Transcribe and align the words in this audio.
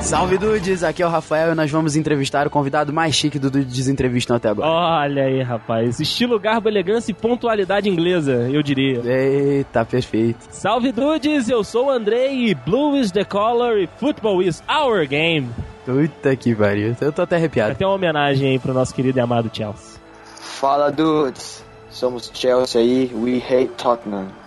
Salve 0.00 0.36
Dudes, 0.36 0.84
aqui 0.84 1.02
é 1.02 1.06
o 1.06 1.08
Rafael 1.08 1.52
e 1.52 1.54
nós 1.54 1.70
vamos 1.70 1.96
entrevistar 1.96 2.46
o 2.46 2.50
convidado 2.50 2.92
mais 2.92 3.14
chique 3.14 3.38
do 3.38 3.50
Dudes 3.50 3.88
Entrevistam 3.88 4.36
até 4.36 4.50
agora. 4.50 4.68
Olha 4.68 5.24
aí, 5.24 5.42
rapaz. 5.42 5.98
Estilo, 5.98 6.38
garbo, 6.38 6.68
elegância 6.68 7.10
e 7.10 7.14
pontualidade 7.14 7.88
inglesa, 7.88 8.48
eu 8.52 8.62
diria. 8.62 9.00
Eita, 9.02 9.82
perfeito. 9.84 10.40
Salve 10.50 10.92
Dudes, 10.92 11.48
eu 11.48 11.64
sou 11.64 11.86
o 11.86 11.90
Andrei 11.90 12.50
e 12.50 12.54
Blue 12.54 12.96
is 12.96 13.10
the 13.12 13.24
color 13.24 13.78
e 13.78 13.88
football 13.98 14.42
is 14.42 14.62
our 14.68 15.06
game. 15.06 15.48
Puta 15.86 16.36
que 16.36 16.54
pariu, 16.54 16.94
eu 17.00 17.12
tô 17.12 17.22
até 17.22 17.36
arrepiado. 17.36 17.70
Vai 17.70 17.76
ter 17.76 17.86
uma 17.86 17.94
homenagem 17.94 18.50
aí 18.50 18.58
pro 18.58 18.74
nosso 18.74 18.94
querido 18.94 19.18
e 19.18 19.22
amado 19.22 19.50
Chelsea. 19.52 19.98
Fala 20.24 20.90
dudes, 20.90 21.64
somos 21.90 22.30
Chelsea 22.34 22.80
aí, 22.80 23.10
we 23.14 23.38
hate 23.38 23.72
Tottenham. 23.78 24.43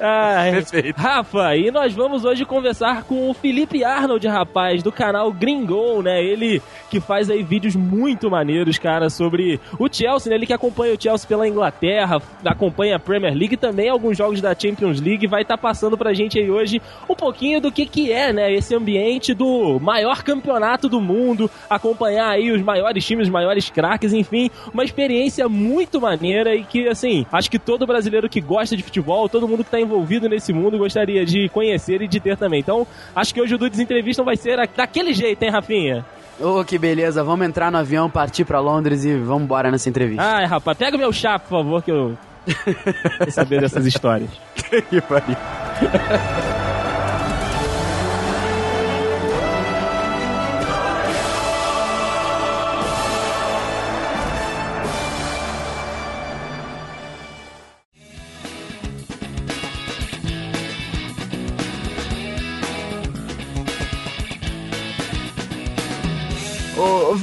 Ai, 0.00 0.52
Perfeito. 0.52 0.96
Rafa, 0.96 1.56
e 1.56 1.70
nós 1.70 1.94
vamos 1.94 2.24
hoje 2.24 2.44
conversar 2.44 3.04
com 3.04 3.30
o 3.30 3.34
Felipe 3.34 3.82
Arnold, 3.84 4.26
rapaz, 4.26 4.82
do 4.82 4.92
canal 4.92 5.32
Gringo, 5.32 6.02
né? 6.02 6.22
Ele 6.22 6.62
que 6.90 7.00
faz 7.00 7.30
aí 7.30 7.42
vídeos 7.42 7.74
muito 7.74 8.30
maneiros, 8.30 8.78
cara, 8.78 9.10
sobre 9.10 9.60
o 9.78 9.88
Chelsea, 9.90 10.30
né? 10.30 10.36
Ele 10.36 10.46
que 10.46 10.52
acompanha 10.52 10.94
o 10.94 11.00
Chelsea 11.00 11.26
pela 11.28 11.48
Inglaterra, 11.48 12.20
acompanha 12.44 12.96
a 12.96 12.98
Premier 12.98 13.34
League 13.34 13.54
e 13.54 13.56
também 13.58 13.88
alguns 13.88 14.16
jogos 14.16 14.40
da 14.40 14.54
Champions 14.54 15.00
League, 15.00 15.26
vai 15.26 15.42
estar 15.42 15.56
tá 15.56 15.62
passando 15.62 15.96
pra 15.96 16.14
gente 16.14 16.38
aí 16.38 16.50
hoje 16.50 16.80
um 17.08 17.14
pouquinho 17.14 17.60
do 17.60 17.72
que 17.72 17.86
que 17.86 18.12
é, 18.12 18.32
né? 18.32 18.52
Esse 18.52 18.74
ambiente 18.74 19.34
do 19.34 19.78
maior 19.80 20.22
campeonato 20.22 20.88
do 20.88 21.00
mundo, 21.00 21.50
acompanhar 21.68 22.30
aí 22.30 22.52
os 22.52 22.62
maiores 22.62 23.04
times, 23.04 23.26
os 23.26 23.32
maiores 23.32 23.70
craques, 23.70 24.12
enfim, 24.12 24.50
uma 24.72 24.84
experiência 24.84 25.48
muito 25.48 26.00
maneira 26.00 26.54
e 26.54 26.64
que, 26.64 26.88
assim, 26.88 27.26
acho 27.32 27.45
que 27.50 27.58
todo 27.58 27.86
brasileiro 27.86 28.28
que 28.28 28.40
gosta 28.40 28.76
de 28.76 28.82
futebol, 28.82 29.28
todo 29.28 29.48
mundo 29.48 29.64
que 29.64 29.70
tá 29.70 29.80
envolvido 29.80 30.28
nesse 30.28 30.52
mundo 30.52 30.78
gostaria 30.78 31.24
de 31.24 31.48
conhecer 31.48 32.02
e 32.02 32.08
de 32.08 32.20
ter 32.20 32.36
também. 32.36 32.60
Então, 32.60 32.86
acho 33.14 33.32
que 33.32 33.40
hoje 33.40 33.54
o 33.54 33.58
Dudes 33.58 33.78
Entrevista 33.78 34.22
vai 34.22 34.36
ser 34.36 34.58
daquele 34.76 35.12
jeito, 35.12 35.42
hein, 35.42 35.50
Rafinha? 35.50 36.04
Ô, 36.38 36.60
oh, 36.60 36.64
que 36.64 36.78
beleza. 36.78 37.24
Vamos 37.24 37.46
entrar 37.46 37.72
no 37.72 37.78
avião, 37.78 38.10
partir 38.10 38.44
para 38.44 38.60
Londres 38.60 39.04
e 39.04 39.16
vamos 39.16 39.44
embora 39.44 39.70
nessa 39.70 39.88
entrevista. 39.88 40.22
Ai, 40.22 40.44
rapaz, 40.44 40.76
pega 40.76 40.98
meu 40.98 41.12
chá, 41.12 41.38
por 41.38 41.48
favor, 41.48 41.82
que 41.82 41.90
eu 41.90 42.16
saber 43.30 43.60
dessas 43.60 43.86
histórias. 43.86 44.30
que 44.90 45.00
pariu. 45.00 45.36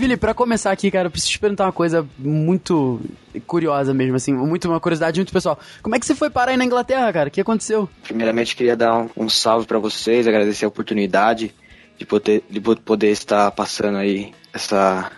Vili, 0.03 0.17
pra 0.17 0.33
começar 0.33 0.69
aqui, 0.69 0.91
cara, 0.91 1.07
eu 1.07 1.11
preciso 1.11 1.31
te 1.31 1.39
perguntar 1.39 1.63
uma 1.63 1.71
coisa 1.71 2.05
muito 2.19 2.99
curiosa 3.47 3.93
mesmo, 3.93 4.17
assim, 4.17 4.33
muito 4.33 4.67
uma 4.67 4.77
curiosidade 4.77 5.17
muito 5.17 5.31
pessoal. 5.31 5.57
Como 5.81 5.95
é 5.95 5.99
que 5.99 6.05
você 6.05 6.13
foi 6.13 6.29
parar 6.29 6.51
aí 6.51 6.57
na 6.57 6.65
Inglaterra, 6.65 7.13
cara? 7.13 7.29
O 7.29 7.31
que 7.31 7.39
aconteceu? 7.39 7.87
Primeiramente, 8.03 8.53
queria 8.53 8.75
dar 8.75 8.97
um, 8.97 9.09
um 9.15 9.29
salve 9.29 9.65
para 9.65 9.79
vocês, 9.79 10.27
agradecer 10.27 10.65
a 10.65 10.67
oportunidade 10.67 11.55
de 11.97 12.05
poder, 12.05 12.43
de 12.49 12.59
poder 12.59 13.11
estar 13.11 13.49
passando 13.51 13.97
aí 13.97 14.33
essa, 14.53 15.09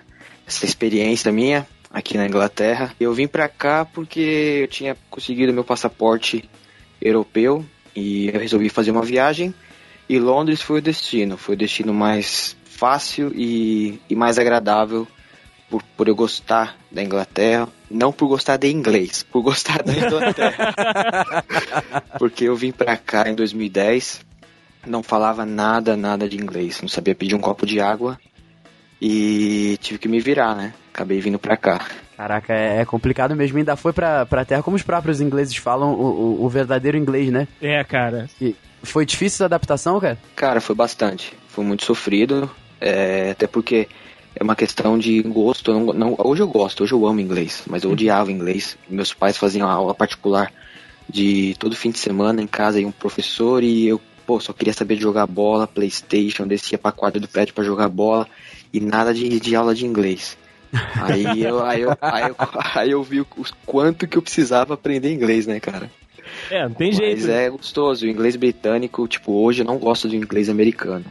essa 0.45 0.65
experiência 0.65 1.31
minha 1.31 1.65
aqui 1.89 2.15
na 2.15 2.27
Inglaterra. 2.27 2.93
Eu 2.99 3.11
vim 3.11 3.25
pra 3.25 3.49
cá 3.49 3.85
porque 3.85 4.59
eu 4.61 4.67
tinha 4.67 4.95
conseguido 5.09 5.51
meu 5.51 5.63
passaporte 5.63 6.47
europeu 7.01 7.65
e 7.95 8.27
eu 8.27 8.39
resolvi 8.39 8.69
fazer 8.69 8.91
uma 8.91 9.01
viagem 9.01 9.51
e 10.07 10.19
Londres 10.19 10.61
foi 10.61 10.77
o 10.77 10.81
destino, 10.83 11.37
foi 11.37 11.55
o 11.55 11.57
destino 11.57 11.91
mais 11.91 12.55
fácil 12.75 13.31
e, 13.33 13.99
e 14.09 14.15
mais 14.15 14.37
agradável 14.37 15.07
por, 15.69 15.81
por 15.97 16.07
eu 16.07 16.15
gostar 16.15 16.77
da 16.91 17.01
Inglaterra. 17.01 17.67
Não 17.89 18.11
por 18.11 18.27
gostar 18.27 18.57
de 18.57 18.69
inglês, 18.69 19.23
por 19.23 19.41
gostar 19.41 19.83
da 19.83 19.93
Inglaterra. 19.93 20.73
Porque 22.19 22.45
eu 22.45 22.55
vim 22.55 22.71
pra 22.71 22.97
cá 22.97 23.29
em 23.29 23.35
2010, 23.35 24.21
não 24.85 25.03
falava 25.03 25.45
nada, 25.45 25.95
nada 25.95 26.27
de 26.27 26.37
inglês. 26.37 26.81
Não 26.81 26.89
sabia 26.89 27.15
pedir 27.15 27.35
um 27.35 27.39
copo 27.39 27.65
de 27.65 27.79
água 27.79 28.19
e 29.01 29.77
tive 29.81 29.99
que 29.99 30.07
me 30.07 30.19
virar, 30.19 30.55
né? 30.55 30.73
Acabei 30.93 31.19
vindo 31.19 31.39
pra 31.39 31.57
cá. 31.57 31.85
Caraca, 32.15 32.53
é, 32.53 32.81
é 32.81 32.85
complicado 32.85 33.35
mesmo. 33.35 33.57
Ainda 33.57 33.75
foi 33.75 33.93
pra, 33.93 34.25
pra 34.25 34.45
terra 34.45 34.63
como 34.63 34.75
os 34.75 34.83
próprios 34.83 35.19
ingleses 35.19 35.55
falam 35.57 35.93
o, 35.93 36.39
o, 36.41 36.45
o 36.45 36.49
verdadeiro 36.49 36.97
inglês, 36.97 37.29
né? 37.29 37.47
É, 37.61 37.83
cara. 37.83 38.27
E 38.41 38.55
foi 38.83 39.05
difícil 39.05 39.37
essa 39.37 39.45
adaptação, 39.45 39.99
cara? 39.99 40.17
Cara, 40.35 40.61
foi 40.61 40.75
bastante. 40.75 41.33
Foi 41.49 41.63
muito 41.63 41.83
sofrido. 41.83 42.49
É, 42.85 43.31
até 43.31 43.47
porque 43.47 43.87
é 44.35 44.43
uma 44.43 44.55
questão 44.55 44.97
de 44.97 45.21
gosto. 45.23 45.73
Não, 45.73 45.91
não, 45.91 46.15
hoje 46.19 46.43
eu 46.43 46.47
gosto, 46.47 46.83
hoje 46.83 46.93
eu 46.93 47.07
amo 47.07 47.19
inglês, 47.19 47.63
mas 47.67 47.83
eu 47.83 47.91
odiava 47.91 48.31
inglês. 48.31 48.77
Meus 48.87 49.11
pais 49.11 49.37
faziam 49.37 49.67
aula 49.67 49.95
particular 49.95 50.53
de 51.09 51.55
todo 51.57 51.75
fim 51.75 51.89
de 51.89 51.97
semana 51.97 52.41
em 52.41 52.47
casa 52.47 52.79
e 52.79 52.85
um 52.85 52.91
professor 52.91 53.63
e 53.63 53.87
eu 53.87 53.99
pô, 54.25 54.39
só 54.39 54.53
queria 54.53 54.73
saber 54.73 54.95
de 54.95 55.01
jogar 55.01 55.25
bola, 55.25 55.67
Playstation, 55.67 56.47
descia 56.47 56.77
pra 56.77 56.91
quadra 56.91 57.19
do 57.19 57.27
prédio 57.27 57.53
para 57.53 57.63
jogar 57.63 57.89
bola 57.89 58.27
e 58.71 58.79
nada 58.79 59.13
de, 59.13 59.39
de 59.39 59.55
aula 59.55 59.73
de 59.73 59.85
inglês. 59.85 60.37
Aí 61.01 61.43
eu, 61.43 61.63
aí, 61.63 61.81
eu, 61.81 61.97
aí, 62.01 62.29
eu, 62.29 62.35
aí 62.75 62.91
eu 62.91 63.03
vi 63.03 63.21
o 63.21 63.27
quanto 63.65 64.07
que 64.07 64.17
eu 64.17 64.21
precisava 64.21 64.75
aprender 64.75 65.11
inglês, 65.11 65.47
né, 65.47 65.59
cara? 65.59 65.89
É, 66.51 66.63
não 66.67 66.73
tem 66.73 66.91
jeito. 66.91 67.21
Mas 67.21 67.29
é 67.29 67.49
gostoso. 67.49 68.05
O 68.05 68.09
inglês 68.09 68.35
britânico, 68.35 69.07
tipo, 69.07 69.31
hoje 69.31 69.61
eu 69.61 69.65
não 69.65 69.77
gosto 69.77 70.07
do 70.07 70.15
inglês 70.15 70.49
americano. 70.49 71.05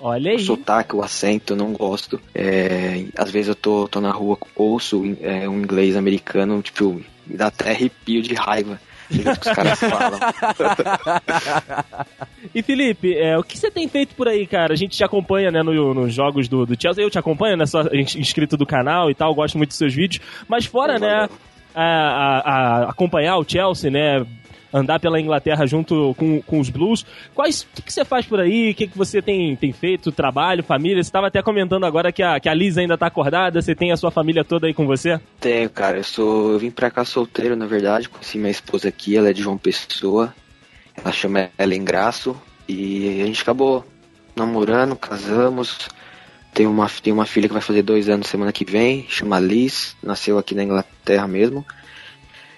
Olha 0.00 0.30
aí. 0.30 0.36
O 0.36 0.40
sotaque, 0.40 0.94
o 0.94 1.02
acento, 1.02 1.52
eu 1.52 1.56
não 1.56 1.72
gosto. 1.72 2.20
É, 2.34 3.04
às 3.16 3.30
vezes 3.30 3.48
eu 3.48 3.54
tô, 3.54 3.88
tô 3.88 4.00
na 4.00 4.10
rua, 4.10 4.38
ouço 4.54 5.16
é, 5.20 5.48
um 5.48 5.58
inglês 5.58 5.96
americano, 5.96 6.62
tipo, 6.62 7.00
me 7.26 7.36
dá 7.36 7.48
até 7.48 7.70
arrepio 7.70 8.22
de 8.22 8.34
raiva. 8.34 8.80
Que 9.08 9.26
os 9.28 9.38
caras 9.38 9.80
falam. 9.80 10.20
e 12.54 12.62
Felipe, 12.62 13.16
é, 13.16 13.38
o 13.38 13.42
que 13.42 13.56
você 13.56 13.70
tem 13.70 13.88
feito 13.88 14.14
por 14.14 14.28
aí, 14.28 14.46
cara? 14.46 14.74
A 14.74 14.76
gente 14.76 14.96
te 14.96 15.02
acompanha 15.02 15.50
né, 15.50 15.62
no, 15.62 15.94
nos 15.94 16.12
jogos 16.12 16.46
do, 16.46 16.66
do 16.66 16.80
Chelsea, 16.80 17.02
eu 17.02 17.10
te 17.10 17.18
acompanho, 17.18 17.56
né? 17.56 17.64
Sou 17.66 17.82
inscrito 17.94 18.56
do 18.56 18.66
canal 18.66 19.10
e 19.10 19.14
tal, 19.14 19.34
gosto 19.34 19.56
muito 19.56 19.70
dos 19.70 19.78
seus 19.78 19.94
vídeos. 19.94 20.22
Mas 20.46 20.66
fora, 20.66 20.98
né, 20.98 21.28
a, 21.74 21.84
a, 21.84 22.38
a, 22.38 22.90
acompanhar 22.90 23.38
o 23.38 23.44
Chelsea, 23.48 23.90
né? 23.90 24.26
Andar 24.72 25.00
pela 25.00 25.20
Inglaterra 25.20 25.66
junto 25.66 26.14
com, 26.16 26.40
com 26.42 26.60
os 26.60 26.70
Blues. 26.70 27.04
Quais, 27.34 27.62
o 27.62 27.76
que, 27.76 27.82
que, 27.82 27.92
você 27.92 28.04
faz 28.04 28.26
por 28.26 28.40
aí? 28.40 28.70
O 28.70 28.74
que, 28.74 28.86
que 28.86 28.98
você 28.98 29.22
tem, 29.22 29.56
tem 29.56 29.72
feito? 29.72 30.12
Trabalho, 30.12 30.62
família? 30.62 31.02
Você 31.02 31.08
estava 31.08 31.28
até 31.28 31.42
comentando 31.42 31.84
agora 31.84 32.12
que 32.12 32.22
a, 32.22 32.38
que 32.38 32.48
a 32.48 32.54
Liz 32.54 32.76
ainda 32.78 32.94
está 32.94 33.06
acordada. 33.06 33.60
Você 33.60 33.74
tem 33.74 33.92
a 33.92 33.96
sua 33.96 34.10
família 34.10 34.44
toda 34.44 34.66
aí 34.66 34.74
com 34.74 34.86
você? 34.86 35.20
Tenho, 35.40 35.70
cara. 35.70 35.98
Eu, 35.98 36.04
sou, 36.04 36.52
eu 36.52 36.58
vim 36.58 36.70
pra 36.70 36.90
cá 36.90 37.04
solteiro, 37.04 37.56
na 37.56 37.66
verdade. 37.66 38.08
Conheci 38.08 38.38
minha 38.38 38.50
esposa 38.50 38.88
aqui, 38.88 39.16
ela 39.16 39.30
é 39.30 39.32
de 39.32 39.42
João 39.42 39.58
Pessoa. 39.58 40.34
Ela 40.96 41.12
chama 41.12 41.50
Ellen 41.58 41.84
Graço. 41.84 42.36
E 42.68 43.22
a 43.22 43.26
gente 43.26 43.42
acabou 43.42 43.84
namorando, 44.36 44.94
casamos. 44.94 45.88
Tem 46.52 46.66
uma, 46.66 46.88
tem 47.02 47.12
uma 47.12 47.26
filha 47.26 47.46
que 47.46 47.52
vai 47.52 47.62
fazer 47.62 47.82
dois 47.82 48.08
anos 48.08 48.26
semana 48.26 48.52
que 48.52 48.64
vem, 48.64 49.06
chama 49.08 49.38
Liz, 49.38 49.96
nasceu 50.02 50.38
aqui 50.38 50.54
na 50.54 50.64
Inglaterra 50.64 51.28
mesmo. 51.28 51.64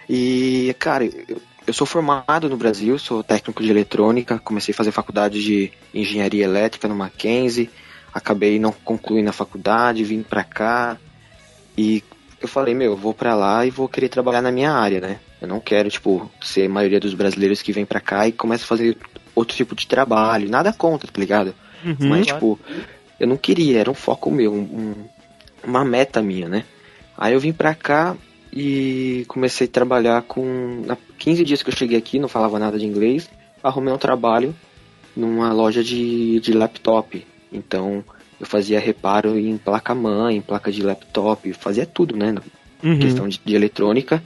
E, 0.09 0.75
cara, 0.78 1.04
eu, 1.04 1.41
eu 1.70 1.75
sou 1.75 1.86
formado 1.86 2.48
no 2.48 2.56
Brasil, 2.56 2.98
sou 2.98 3.22
técnico 3.22 3.62
de 3.62 3.70
eletrônica, 3.70 4.41
comecei 4.41 4.72
a 4.72 4.76
fazer 4.76 4.91
faculdade 4.91 5.41
de 5.41 5.70
engenharia 5.94 6.44
elétrica 6.44 6.88
no 6.88 6.97
Mackenzie, 6.97 7.70
acabei 8.12 8.58
não 8.58 8.72
concluindo 8.72 9.31
a 9.31 9.32
faculdade, 9.32 10.03
vim 10.03 10.20
pra 10.20 10.42
cá 10.42 10.98
e 11.78 12.03
eu 12.41 12.48
falei, 12.48 12.75
meu, 12.75 12.92
eu 12.92 12.97
vou 12.97 13.14
pra 13.14 13.36
lá 13.36 13.64
e 13.64 13.70
vou 13.70 13.88
querer 13.88 14.09
trabalhar 14.09 14.42
na 14.42 14.50
minha 14.50 14.72
área, 14.72 15.00
né? 15.00 15.20
Eu 15.41 15.47
não 15.47 15.60
quero, 15.60 15.88
tipo, 15.88 16.28
ser 16.42 16.66
a 16.66 16.69
maioria 16.69 16.98
dos 16.98 17.14
brasileiros 17.14 17.62
que 17.62 17.72
vem 17.72 17.86
pra 17.86 18.00
cá 18.00 18.27
e 18.27 18.33
começa 18.33 18.65
a 18.65 18.66
fazer 18.66 18.97
outro 19.33 19.56
tipo 19.56 19.77
de 19.77 19.86
trabalho. 19.86 20.50
Nada 20.50 20.72
contra, 20.72 21.10
tá 21.10 21.21
ligado? 21.21 21.54
Uhum, 21.84 22.09
Mas, 22.09 22.27
claro. 22.27 22.34
tipo, 22.34 22.60
eu 23.21 23.28
não 23.28 23.36
queria, 23.36 23.78
era 23.78 23.91
um 23.91 23.95
foco 23.95 24.28
meu, 24.30 24.53
um, 24.53 24.95
uma 25.62 25.84
meta 25.84 26.21
minha, 26.21 26.48
né? 26.48 26.65
Aí 27.16 27.34
eu 27.34 27.41
vim 27.41 27.53
pra 27.53 27.74
cá, 27.74 28.16
e 28.52 29.24
comecei 29.28 29.66
a 29.66 29.70
trabalhar 29.70 30.22
com. 30.22 30.82
Na 30.84 30.97
15 31.18 31.44
dias 31.44 31.62
que 31.62 31.70
eu 31.70 31.76
cheguei 31.76 31.98
aqui, 31.98 32.18
não 32.18 32.28
falava 32.28 32.58
nada 32.58 32.78
de 32.78 32.86
inglês, 32.86 33.28
arrumei 33.62 33.92
um 33.92 33.98
trabalho 33.98 34.54
numa 35.16 35.52
loja 35.52 35.82
de, 35.82 36.41
de 36.41 36.52
laptop. 36.52 37.26
Então 37.52 38.04
eu 38.38 38.47
fazia 38.47 38.80
reparo 38.80 39.38
em 39.38 39.56
placa-mãe, 39.56 40.36
em 40.36 40.41
placa 40.41 40.72
de 40.72 40.82
laptop, 40.82 41.52
fazia 41.52 41.86
tudo, 41.86 42.16
né? 42.16 42.34
Uhum. 42.82 42.98
Questão 42.98 43.28
de, 43.28 43.41
de, 43.44 43.54
eletrônica. 43.54 44.22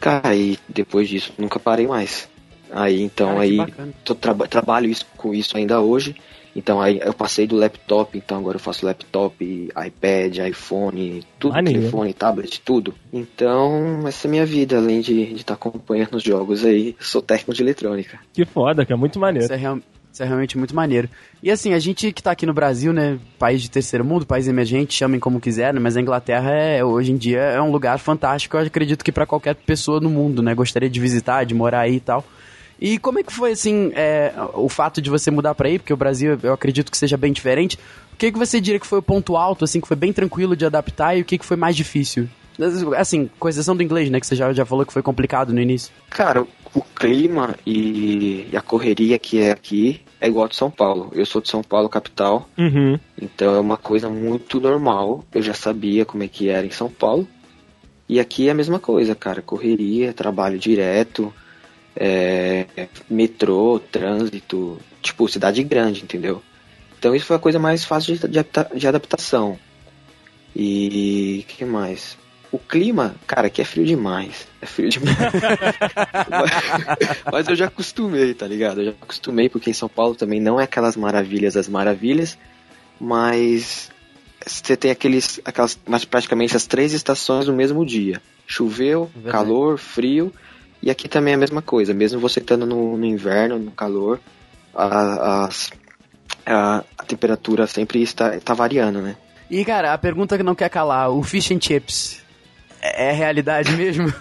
Cara, 0.00 0.34
e 0.34 0.58
depois 0.68 1.08
disso 1.08 1.32
nunca 1.38 1.58
parei 1.58 1.86
mais. 1.86 2.28
Aí 2.70 3.00
então 3.00 3.38
aí 3.38 3.56
tô, 4.04 4.14
tra 4.14 4.34
trabalho 4.34 4.90
isso, 4.90 5.06
com 5.16 5.32
isso 5.32 5.56
ainda 5.56 5.80
hoje. 5.80 6.14
Então 6.58 6.80
aí 6.80 6.98
eu 6.98 7.14
passei 7.14 7.46
do 7.46 7.54
laptop, 7.54 8.18
então 8.18 8.36
agora 8.36 8.56
eu 8.56 8.60
faço 8.60 8.84
laptop, 8.84 9.44
iPad, 9.44 10.38
iPhone, 10.38 11.22
tudo, 11.38 11.52
Maneiro. 11.52 11.78
telefone, 11.78 12.12
tablet, 12.12 12.60
tudo. 12.64 12.92
Então, 13.12 14.02
essa 14.08 14.26
é 14.26 14.28
a 14.28 14.30
minha 14.30 14.44
vida, 14.44 14.76
além 14.76 15.00
de 15.00 15.34
estar 15.34 15.54
tá 15.56 15.68
acompanhando 15.68 16.16
os 16.16 16.22
jogos 16.22 16.64
aí, 16.64 16.96
sou 16.98 17.22
técnico 17.22 17.54
de 17.54 17.62
eletrônica. 17.62 18.18
Que 18.32 18.44
foda, 18.44 18.84
que 18.84 18.92
é 18.92 18.96
muito 18.96 19.20
maneiro. 19.20 19.44
Isso 19.44 19.52
é, 19.52 19.56
real, 19.56 19.78
Isso 20.12 20.20
é 20.20 20.26
realmente 20.26 20.58
muito 20.58 20.74
maneiro. 20.74 21.08
E 21.40 21.48
assim, 21.48 21.74
a 21.74 21.78
gente 21.78 22.10
que 22.12 22.20
tá 22.20 22.32
aqui 22.32 22.44
no 22.44 22.52
Brasil, 22.52 22.92
né, 22.92 23.20
país 23.38 23.62
de 23.62 23.70
terceiro 23.70 24.04
mundo, 24.04 24.26
país 24.26 24.48
emergente, 24.48 24.94
chamem 24.94 25.20
como 25.20 25.40
quiser, 25.40 25.72
né, 25.72 25.78
mas 25.78 25.96
a 25.96 26.00
Inglaterra 26.00 26.50
é, 26.50 26.84
hoje 26.84 27.12
em 27.12 27.16
dia 27.16 27.38
é 27.38 27.62
um 27.62 27.70
lugar 27.70 28.00
fantástico, 28.00 28.56
eu 28.56 28.62
acredito 28.62 29.04
que 29.04 29.12
para 29.12 29.26
qualquer 29.26 29.54
pessoa 29.54 30.00
no 30.00 30.10
mundo, 30.10 30.42
né, 30.42 30.56
gostaria 30.56 30.90
de 30.90 30.98
visitar, 30.98 31.44
de 31.44 31.54
morar 31.54 31.82
aí 31.82 31.94
e 31.94 32.00
tal. 32.00 32.24
E 32.80 32.98
como 32.98 33.18
é 33.18 33.22
que 33.22 33.32
foi, 33.32 33.52
assim, 33.52 33.92
é, 33.94 34.32
o 34.54 34.68
fato 34.68 35.02
de 35.02 35.10
você 35.10 35.30
mudar 35.30 35.54
para 35.54 35.68
aí, 35.68 35.78
porque 35.78 35.92
o 35.92 35.96
Brasil 35.96 36.38
eu 36.42 36.52
acredito 36.52 36.90
que 36.90 36.98
seja 36.98 37.16
bem 37.16 37.32
diferente, 37.32 37.78
o 38.12 38.16
que, 38.16 38.32
que 38.32 38.38
você 38.38 38.60
diria 38.60 38.80
que 38.80 38.86
foi 38.86 38.98
o 38.98 39.02
ponto 39.02 39.36
alto, 39.36 39.64
assim, 39.64 39.80
que 39.80 39.88
foi 39.88 39.96
bem 39.96 40.12
tranquilo 40.12 40.56
de 40.56 40.64
adaptar 40.64 41.16
e 41.16 41.22
o 41.22 41.24
que, 41.24 41.38
que 41.38 41.44
foi 41.44 41.56
mais 41.56 41.76
difícil? 41.76 42.28
Assim, 42.96 43.30
com 43.38 43.48
exceção 43.48 43.76
do 43.76 43.82
inglês, 43.82 44.10
né? 44.10 44.18
Que 44.18 44.26
você 44.26 44.34
já, 44.34 44.52
já 44.52 44.64
falou 44.64 44.84
que 44.84 44.92
foi 44.92 45.02
complicado 45.02 45.52
no 45.52 45.60
início. 45.60 45.92
Cara, 46.10 46.44
o 46.74 46.82
clima 46.82 47.54
e, 47.64 48.48
a 48.52 48.60
correria 48.60 49.18
que 49.18 49.40
é 49.40 49.52
aqui 49.52 50.00
é 50.20 50.26
igual 50.26 50.48
de 50.48 50.56
São 50.56 50.70
Paulo. 50.70 51.12
Eu 51.14 51.24
sou 51.24 51.40
de 51.40 51.48
São 51.48 51.62
Paulo, 51.62 51.88
capital. 51.88 52.48
Uhum. 52.58 52.98
Então 53.20 53.54
é 53.54 53.60
uma 53.60 53.76
coisa 53.76 54.08
muito 54.10 54.60
normal. 54.60 55.24
Eu 55.32 55.40
já 55.40 55.54
sabia 55.54 56.04
como 56.04 56.24
é 56.24 56.28
que 56.28 56.48
era 56.48 56.66
em 56.66 56.70
São 56.70 56.90
Paulo. 56.90 57.28
E 58.08 58.18
aqui 58.18 58.48
é 58.48 58.50
a 58.50 58.54
mesma 58.54 58.80
coisa, 58.80 59.14
cara. 59.14 59.40
Correria, 59.40 60.12
trabalho 60.12 60.58
direto, 60.58 61.32
é, 61.96 62.66
metrô, 63.08 63.80
trânsito. 63.80 64.78
Tipo, 65.02 65.28
cidade 65.28 65.62
grande, 65.62 66.02
entendeu? 66.02 66.42
Então 66.98 67.14
isso 67.14 67.26
foi 67.26 67.36
a 67.36 67.40
coisa 67.40 67.58
mais 67.58 67.84
fácil 67.84 68.16
de, 68.16 68.28
de, 68.28 68.44
de 68.74 68.88
adaptação. 68.88 69.58
E 70.54 71.44
que 71.48 71.64
mais? 71.64 72.16
O 72.50 72.58
clima, 72.58 73.14
cara, 73.26 73.48
aqui 73.48 73.60
é 73.60 73.64
frio 73.64 73.84
demais. 73.84 74.48
É 74.60 74.66
frio 74.66 74.88
demais. 74.88 75.16
mas, 77.30 77.46
eu 77.46 77.54
já 77.54 77.66
acostumei, 77.66 78.32
tá 78.32 78.46
ligado? 78.46 78.80
Eu 78.80 78.86
já 78.86 78.90
acostumei, 78.92 79.48
porque 79.48 79.70
em 79.70 79.74
São 79.74 79.88
Paulo 79.88 80.14
também 80.14 80.40
não 80.40 80.58
é 80.58 80.64
aquelas 80.64 80.96
maravilhas 80.96 81.54
das 81.54 81.68
maravilhas, 81.68 82.38
mas 82.98 83.90
você 84.46 84.76
tem 84.76 84.90
aqueles, 84.90 85.40
aquelas, 85.44 85.78
mas 85.86 86.06
praticamente 86.06 86.56
as 86.56 86.66
três 86.66 86.94
estações 86.94 87.46
no 87.46 87.52
mesmo 87.52 87.84
dia. 87.84 88.20
Choveu, 88.46 89.10
Verdade. 89.14 89.30
calor, 89.30 89.78
frio, 89.78 90.32
e 90.82 90.90
aqui 90.90 91.08
também 91.08 91.32
é 91.32 91.34
a 91.34 91.38
mesma 91.38 91.60
coisa. 91.62 91.92
Mesmo 91.92 92.20
você 92.20 92.40
estando 92.40 92.64
no, 92.64 92.96
no 92.96 93.04
inverno, 93.04 93.58
no 93.58 93.70
calor, 93.70 94.20
a, 94.74 94.86
a, 94.86 95.48
a, 96.46 96.84
a 96.96 97.04
temperatura 97.04 97.66
sempre 97.66 98.02
está, 98.02 98.36
está 98.36 98.54
variando, 98.54 99.00
né? 99.02 99.16
E, 99.50 99.64
cara, 99.64 99.92
a 99.92 99.98
pergunta 99.98 100.36
que 100.36 100.42
não 100.42 100.54
quer 100.54 100.68
calar, 100.68 101.10
o 101.10 101.22
fish 101.22 101.50
and 101.50 101.60
chips, 101.60 102.22
é, 102.80 103.08
é 103.08 103.12
realidade 103.12 103.72
mesmo? 103.76 104.12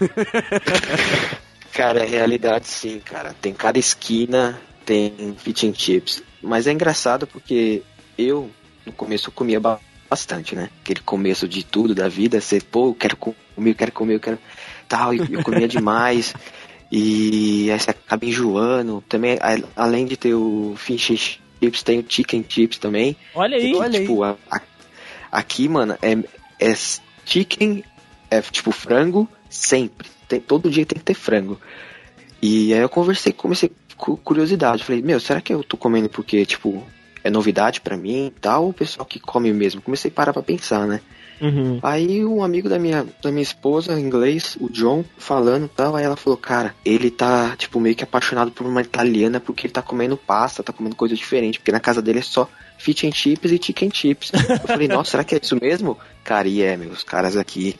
cara, 1.74 2.04
é 2.04 2.06
realidade 2.06 2.68
sim, 2.68 3.00
cara. 3.00 3.36
Tem 3.39 3.53
cada 3.53 3.77
esquina, 3.77 4.60
tem 4.86 5.36
fish 5.38 5.63
and 5.65 5.74
chips. 5.74 6.24
Mas 6.42 6.65
é 6.65 6.71
engraçado 6.71 7.27
porque 7.27 7.83
eu, 8.18 8.50
no 8.86 8.92
começo, 8.92 9.30
eu 9.30 9.33
comia 9.33 9.60
bastante, 10.10 10.56
né? 10.56 10.69
Aquele 10.81 11.01
começo 11.01 11.48
de 11.48 11.63
tudo 11.63 11.94
da 11.94 12.07
vida, 12.07 12.39
você, 12.39 12.60
pô, 12.62 12.89
eu 12.89 12.95
quero 12.95 13.18
comer, 13.18 13.36
eu 13.71 13.75
quero 13.75 13.92
comer, 13.92 14.15
eu 14.15 14.19
quero 14.19 14.39
tal, 14.88 15.13
e 15.13 15.19
eu 15.31 15.44
comia 15.44 15.68
demais. 15.68 16.34
E 16.92 17.69
aí 17.72 17.80
você 17.80 17.92
acaba 17.92 18.25
enjoando. 18.25 19.04
Também, 19.07 19.38
além 19.75 20.06
de 20.06 20.16
ter 20.18 20.34
o 20.34 20.74
fish 20.78 21.39
chips, 21.60 21.84
tem 21.84 22.00
o 22.00 22.06
chicken 22.07 22.45
chips 22.48 22.78
também. 22.78 23.16
Olha 23.36 23.57
aí, 23.57 23.72
que, 23.72 23.78
olha 23.78 24.00
tipo, 24.00 24.24
aí. 24.24 24.36
A, 24.50 24.57
a, 24.57 24.62
aqui, 25.31 25.68
mano, 25.68 25.98
é, 26.01 26.18
é 26.60 26.75
chicken 27.25 27.84
é 28.30 28.42
tipo 28.42 28.72
frango 28.72 29.28
sempre. 29.50 30.07
Tem, 30.28 30.39
todo 30.39 30.69
dia 30.69 30.86
tem 30.86 30.98
que 30.98 31.06
ter 31.06 31.13
frango. 31.13 31.60
E 32.42 32.74
aí 32.74 32.80
eu 32.80 32.89
conversei, 32.89 33.34
comecei 33.34 33.72
com 33.95 34.16
curiosidade. 34.16 34.84
Falei, 34.84 35.01
meu, 35.01 35.19
será 35.19 35.42
que 35.42 35.54
eu 35.54 35.63
tô 35.63 35.75
comendo 35.78 36.10
porque, 36.10 36.45
tipo, 36.45 36.86
é 37.24 37.30
novidade 37.30 37.81
para 37.81 37.98
mim 37.98 38.28
e 38.28 38.39
tal? 38.39 38.63
Ou 38.63 38.69
o 38.69 38.74
pessoal 38.74 39.06
que 39.06 39.19
come 39.19 39.51
mesmo? 39.51 39.81
Comecei 39.81 40.12
a 40.12 40.13
parar 40.13 40.34
pra 40.34 40.44
pensar, 40.44 40.86
né? 40.88 41.01
Uhum. 41.39 41.80
Aí 41.84 42.25
um 42.25 42.44
amigo 42.44 42.68
da 42.68 42.80
minha, 42.80 43.06
da 43.22 43.31
minha 43.31 43.44
esposa, 43.44 44.00
inglês, 44.00 44.57
o 44.60 44.69
John, 44.69 45.04
falando 45.18 45.68
tal, 45.68 45.95
aí 45.95 46.04
ela 46.04 46.16
falou, 46.16 46.38
cara, 46.38 46.74
ele 46.84 47.12
tá, 47.12 47.56
tipo, 47.57 47.80
meio 47.80 47.95
que 47.95 48.04
apaixonado 48.04 48.51
por 48.51 48.66
uma 48.66 48.81
italiana 48.81 49.39
porque 49.39 49.68
ele 49.68 49.74
tá 49.74 49.81
comendo 49.81 50.18
pasta, 50.18 50.63
tá 50.63 50.74
comendo 50.74 50.95
coisa 50.95 51.16
diferente, 51.16 51.60
porque 51.60 51.72
na 51.72 51.80
casa 51.80 52.01
dele 52.01 52.19
é 52.19 52.24
só 52.24 52.50
fish 52.78 53.04
and 53.06 53.12
chips 53.12 53.51
e 53.51 53.60
chicken 53.62 53.89
chips. 53.94 54.31
Eu 54.34 54.68
falei, 54.68 54.88
nossa, 54.88 55.12
será 55.12 55.24
que 55.24 55.36
é 55.36 55.39
isso 55.42 55.57
mesmo? 55.60 55.98
Cara, 56.24 56.48
e 56.48 56.62
é, 56.62 56.78
meus 56.78 57.04
caras 57.04 57.36
aqui 57.36 57.75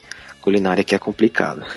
culinária 0.47 0.81
que 0.81 0.95
é 0.95 0.99
complicada. 0.99 1.67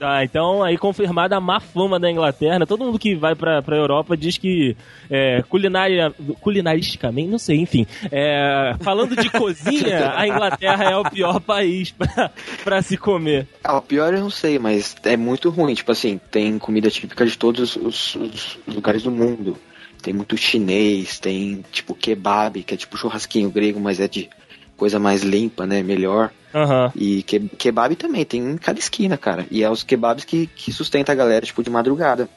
Ah, 0.00 0.24
então 0.24 0.62
aí 0.62 0.78
confirmada 0.78 1.36
a 1.36 1.40
má 1.40 1.60
fama 1.60 2.00
da 2.00 2.10
Inglaterra. 2.10 2.64
Todo 2.64 2.82
mundo 2.82 2.98
que 2.98 3.14
vai 3.14 3.34
pra, 3.34 3.60
pra 3.60 3.76
Europa 3.76 4.16
diz 4.16 4.38
que 4.38 4.74
é, 5.10 5.42
culinária, 5.42 6.10
culinaristicamente, 6.40 7.28
não 7.28 7.38
sei, 7.38 7.58
enfim. 7.58 7.86
É, 8.10 8.76
falando 8.80 9.14
de 9.14 9.28
cozinha, 9.28 10.12
a 10.16 10.26
Inglaterra 10.26 10.84
é 10.84 10.96
o 10.96 11.04
pior 11.04 11.38
país 11.38 11.90
pra, 11.90 12.30
pra 12.64 12.80
se 12.80 12.96
comer. 12.96 13.46
Ah, 13.62 13.76
o 13.76 13.82
pior 13.82 14.14
eu 14.14 14.20
não 14.20 14.30
sei, 14.30 14.58
mas 14.58 14.96
é 15.04 15.18
muito 15.18 15.50
ruim. 15.50 15.74
Tipo 15.74 15.92
assim, 15.92 16.18
tem 16.30 16.58
comida 16.58 16.88
típica 16.88 17.26
de 17.26 17.36
todos 17.36 17.76
os, 17.76 18.14
os 18.14 18.58
lugares 18.66 19.02
do 19.02 19.10
mundo. 19.10 19.58
Tem 20.00 20.14
muito 20.14 20.34
chinês, 20.34 21.18
tem 21.18 21.62
tipo 21.70 21.94
kebab, 21.94 22.62
que 22.62 22.72
é 22.72 22.76
tipo 22.78 22.96
churrasquinho 22.96 23.50
grego, 23.50 23.78
mas 23.78 24.00
é 24.00 24.08
de 24.08 24.30
coisa 24.76 24.98
mais 24.98 25.22
limpa, 25.22 25.66
né? 25.66 25.82
Melhor. 25.82 26.30
Uhum. 26.54 26.90
E 26.94 27.22
que, 27.22 27.40
kebab 27.40 27.96
também, 27.96 28.24
tem 28.24 28.40
em 28.40 28.56
cada 28.56 28.78
esquina, 28.78 29.16
cara. 29.16 29.46
E 29.50 29.62
é 29.62 29.70
os 29.70 29.82
kebabs 29.82 30.24
que, 30.24 30.46
que 30.46 30.72
sustenta 30.72 31.12
a 31.12 31.14
galera, 31.14 31.44
tipo, 31.44 31.62
de 31.62 31.70
madrugada. 31.70 32.28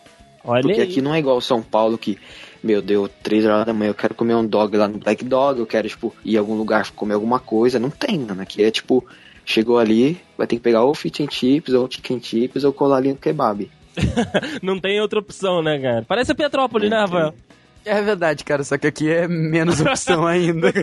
Olha 0.43 0.61
Porque 0.61 0.81
aí. 0.81 0.87
aqui 0.87 1.01
não 1.01 1.13
é 1.13 1.19
igual 1.19 1.39
São 1.41 1.61
Paulo 1.61 1.97
que, 1.97 2.17
meu 2.63 2.81
Deus, 2.81 3.09
três 3.21 3.45
horas 3.45 3.65
da 3.65 3.73
manhã 3.73 3.89
eu 3.89 3.95
quero 3.95 4.15
comer 4.15 4.33
um 4.33 4.45
dog 4.45 4.75
lá 4.75 4.87
no 4.87 4.97
Black 4.97 5.23
Dog, 5.23 5.59
eu 5.59 5.67
quero, 5.67 5.87
tipo, 5.87 6.15
ir 6.23 6.37
a 6.37 6.39
algum 6.39 6.55
lugar 6.55 6.89
comer 6.91 7.13
alguma 7.13 7.39
coisa. 7.39 7.77
Não 7.77 7.89
tem, 7.89 8.17
mano. 8.17 8.41
Aqui 8.41 8.63
é 8.63 8.71
tipo, 8.71 9.05
chegou 9.45 9.77
ali, 9.77 10.19
vai 10.37 10.47
ter 10.47 10.55
que 10.55 10.61
pegar 10.61 10.83
ou 10.83 10.95
fish 10.95 11.19
and 11.21 11.29
chips, 11.29 11.73
ou 11.73 11.89
chicken 11.89 12.21
chips, 12.21 12.63
ou 12.63 12.73
colar 12.73 12.97
ali 12.97 13.09
no 13.09 13.17
kebab. 13.17 13.69
não 14.61 14.79
tem 14.79 14.99
outra 15.01 15.19
opção, 15.19 15.61
né, 15.61 15.79
cara? 15.79 16.05
Parece 16.07 16.31
a 16.31 16.35
Petrópolis, 16.35 16.89
né, 16.89 16.97
Rafael? 16.97 17.33
É 17.87 18.01
verdade, 18.01 18.43
cara, 18.43 18.63
só 18.63 18.77
que 18.77 18.85
aqui 18.85 19.09
é 19.09 19.27
menos 19.27 19.79
opção 19.79 20.25
ainda. 20.27 20.73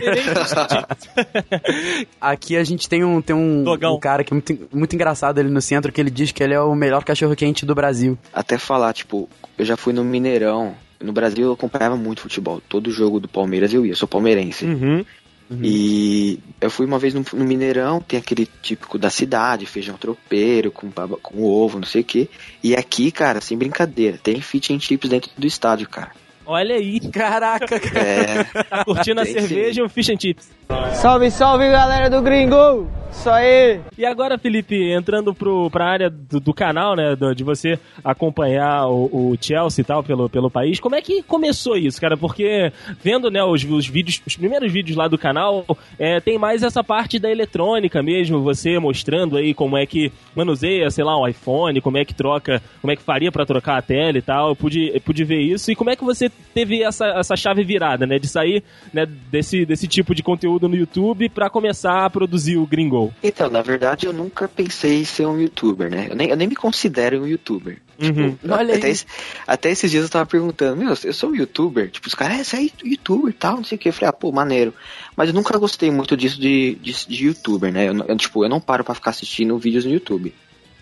aqui 2.19 2.57
a 2.57 2.63
gente 2.63 2.89
tem 2.89 3.03
um, 3.03 3.21
tem 3.21 3.35
um, 3.35 3.63
um, 3.63 3.99
cara 3.99 4.23
que 4.23 4.33
é 4.33 4.35
muito, 4.35 4.69
muito 4.73 4.95
engraçado 4.95 5.39
ali 5.39 5.49
no 5.49 5.61
centro, 5.61 5.91
que 5.91 6.01
ele 6.01 6.09
diz 6.09 6.31
que 6.31 6.43
ele 6.43 6.55
é 6.55 6.59
o 6.59 6.73
melhor 6.73 7.03
cachorro-quente 7.03 7.65
do 7.65 7.75
Brasil. 7.75 8.17
Até 8.33 8.57
falar, 8.57 8.93
tipo, 8.93 9.29
eu 9.57 9.63
já 9.63 9.77
fui 9.77 9.93
no 9.93 10.03
Mineirão. 10.03 10.75
No 10.99 11.13
Brasil 11.13 11.45
eu 11.45 11.53
acompanhava 11.53 11.95
muito 11.95 12.21
futebol. 12.21 12.61
Todo 12.67 12.89
jogo 12.89 13.19
do 13.19 13.27
Palmeiras 13.27 13.71
eu 13.71 13.85
ia, 13.85 13.91
eu 13.91 13.95
sou 13.95 14.07
palmeirense. 14.07 14.65
Uhum. 14.65 15.05
Uhum. 15.49 15.59
E 15.61 16.39
eu 16.59 16.71
fui 16.71 16.87
uma 16.87 16.97
vez 16.97 17.13
no, 17.13 17.23
no, 17.33 17.45
Mineirão, 17.45 18.01
tem 18.01 18.17
aquele 18.17 18.49
típico 18.63 18.97
da 18.97 19.11
cidade, 19.11 19.67
feijão 19.67 19.95
tropeiro, 19.95 20.71
com, 20.71 20.89
com 21.21 21.43
ovo, 21.43 21.77
não 21.77 21.85
sei 21.85 22.01
o 22.01 22.05
que. 22.05 22.29
E 22.63 22.75
aqui, 22.75 23.11
cara, 23.11 23.39
sem 23.41 23.55
brincadeira, 23.55 24.17
tem 24.17 24.41
fit 24.41 24.73
and 24.73 24.79
chips 24.79 25.09
dentro 25.09 25.29
do 25.37 25.45
estádio, 25.45 25.87
cara. 25.87 26.11
Olha 26.45 26.75
aí. 26.75 26.99
Caraca, 26.99 27.79
cara. 27.79 27.99
É. 27.99 28.63
Tá 28.63 28.85
curtindo 28.85 29.21
a 29.21 29.25
cerveja 29.25 29.81
e 29.81 29.83
um 29.83 29.89
fish 29.89 30.09
and 30.09 30.19
chips. 30.19 30.49
Salve, 30.93 31.29
salve, 31.29 31.69
galera 31.69 32.09
do 32.09 32.21
Gringo! 32.21 32.89
Isso 33.15 33.29
aí! 33.29 33.79
E 33.97 34.05
agora, 34.05 34.37
Felipe, 34.37 34.91
entrando 34.91 35.33
pro, 35.33 35.69
pra 35.71 35.85
área 35.85 36.09
do, 36.09 36.39
do 36.39 36.53
canal, 36.53 36.95
né, 36.95 37.15
do, 37.15 37.33
de 37.33 37.43
você 37.43 37.79
acompanhar 38.03 38.87
o, 38.87 39.05
o, 39.05 39.37
Chelsea 39.39 39.81
e 39.81 39.85
tal 39.85 40.03
pelo, 40.03 40.29
pelo 40.29 40.51
país, 40.51 40.79
como 40.79 40.95
é 40.95 41.01
que 41.01 41.23
começou 41.23 41.77
isso, 41.77 41.99
cara? 41.99 42.17
Porque 42.17 42.71
vendo, 43.01 43.31
né, 43.31 43.43
os, 43.43 43.63
os 43.63 43.87
vídeos, 43.87 44.21
os 44.27 44.35
primeiros 44.35 44.71
vídeos 44.71 44.97
lá 44.97 45.07
do 45.07 45.17
canal, 45.17 45.65
é, 45.97 46.19
tem 46.19 46.37
mais 46.37 46.61
essa 46.61 46.83
parte 46.83 47.17
da 47.17 47.31
eletrônica 47.31 48.03
mesmo, 48.03 48.41
você 48.41 48.77
mostrando 48.77 49.37
aí 49.37 49.53
como 49.53 49.77
é 49.77 49.85
que 49.85 50.11
manuseia, 50.35 50.91
sei 50.91 51.03
lá, 51.03 51.17
um 51.19 51.27
iPhone, 51.27 51.81
como 51.81 51.97
é 51.97 52.05
que 52.05 52.13
troca, 52.13 52.61
como 52.81 52.91
é 52.91 52.95
que 52.95 53.01
faria 53.01 53.31
para 53.31 53.45
trocar 53.45 53.77
a 53.77 53.81
tela 53.81 54.17
e 54.17 54.21
tal, 54.21 54.49
eu 54.49 54.55
pude, 54.55 54.91
eu 54.93 55.01
pude 55.01 55.23
ver 55.23 55.39
isso, 55.39 55.71
e 55.71 55.75
como 55.75 55.89
é 55.89 55.95
que 55.95 56.03
você 56.03 56.29
teve 56.53 56.83
essa, 56.83 57.07
essa 57.07 57.35
chave 57.35 57.63
virada, 57.63 58.05
né, 58.05 58.19
de 58.19 58.27
sair 58.27 58.63
né, 58.93 59.05
desse, 59.05 59.65
desse 59.65 59.87
tipo 59.87 60.13
de 60.13 60.21
conteúdo 60.21 60.54
no 60.61 60.75
YouTube 60.75 61.29
para 61.29 61.49
começar 61.49 62.05
a 62.05 62.09
produzir 62.09 62.57
o 62.57 62.65
Gringo? 62.65 63.13
Então, 63.21 63.49
na 63.49 63.61
verdade, 63.61 64.05
eu 64.05 64.13
nunca 64.13 64.47
pensei 64.47 65.01
em 65.01 65.05
ser 65.05 65.25
um 65.25 65.39
youtuber, 65.39 65.89
né? 65.89 66.07
Eu 66.09 66.15
nem, 66.15 66.29
eu 66.29 66.35
nem 66.35 66.47
me 66.47 66.55
considero 66.55 67.21
um 67.21 67.27
youtuber. 67.27 67.81
Uhum. 67.99 68.31
Tipo, 68.31 68.53
Olha 68.53 68.75
até, 68.75 68.89
esse, 68.89 69.05
até, 69.47 69.71
esses 69.71 69.89
dias 69.89 70.03
eu 70.03 70.09
tava 70.09 70.25
perguntando, 70.25 70.77
meu, 70.77 70.93
eu 71.03 71.13
sou 71.13 71.29
um 71.29 71.35
youtuber? 71.35 71.89
Tipo, 71.89 72.07
os 72.07 72.15
caras, 72.15 72.39
é, 72.39 72.43
você 72.43 72.57
é 72.57 72.87
youtuber 72.87 73.29
e 73.29 73.33
tal, 73.33 73.57
não 73.57 73.63
sei 73.63 73.77
o 73.77 73.79
que. 73.79 73.89
Eu 73.89 73.93
falei, 73.93 74.09
ah, 74.09 74.13
pô, 74.13 74.31
maneiro. 74.31 74.73
Mas 75.15 75.29
eu 75.29 75.35
nunca 75.35 75.57
gostei 75.57 75.91
muito 75.91 76.17
disso 76.17 76.39
de, 76.39 76.75
de, 76.81 76.93
de 77.07 77.25
youtuber, 77.27 77.71
né? 77.71 77.89
Eu, 77.89 77.95
eu, 78.07 78.17
tipo, 78.17 78.43
eu 78.43 78.49
não 78.49 78.59
paro 78.59 78.83
para 78.83 78.95
ficar 78.95 79.11
assistindo 79.11 79.57
vídeos 79.57 79.85
no 79.85 79.91
YouTube. 79.91 80.33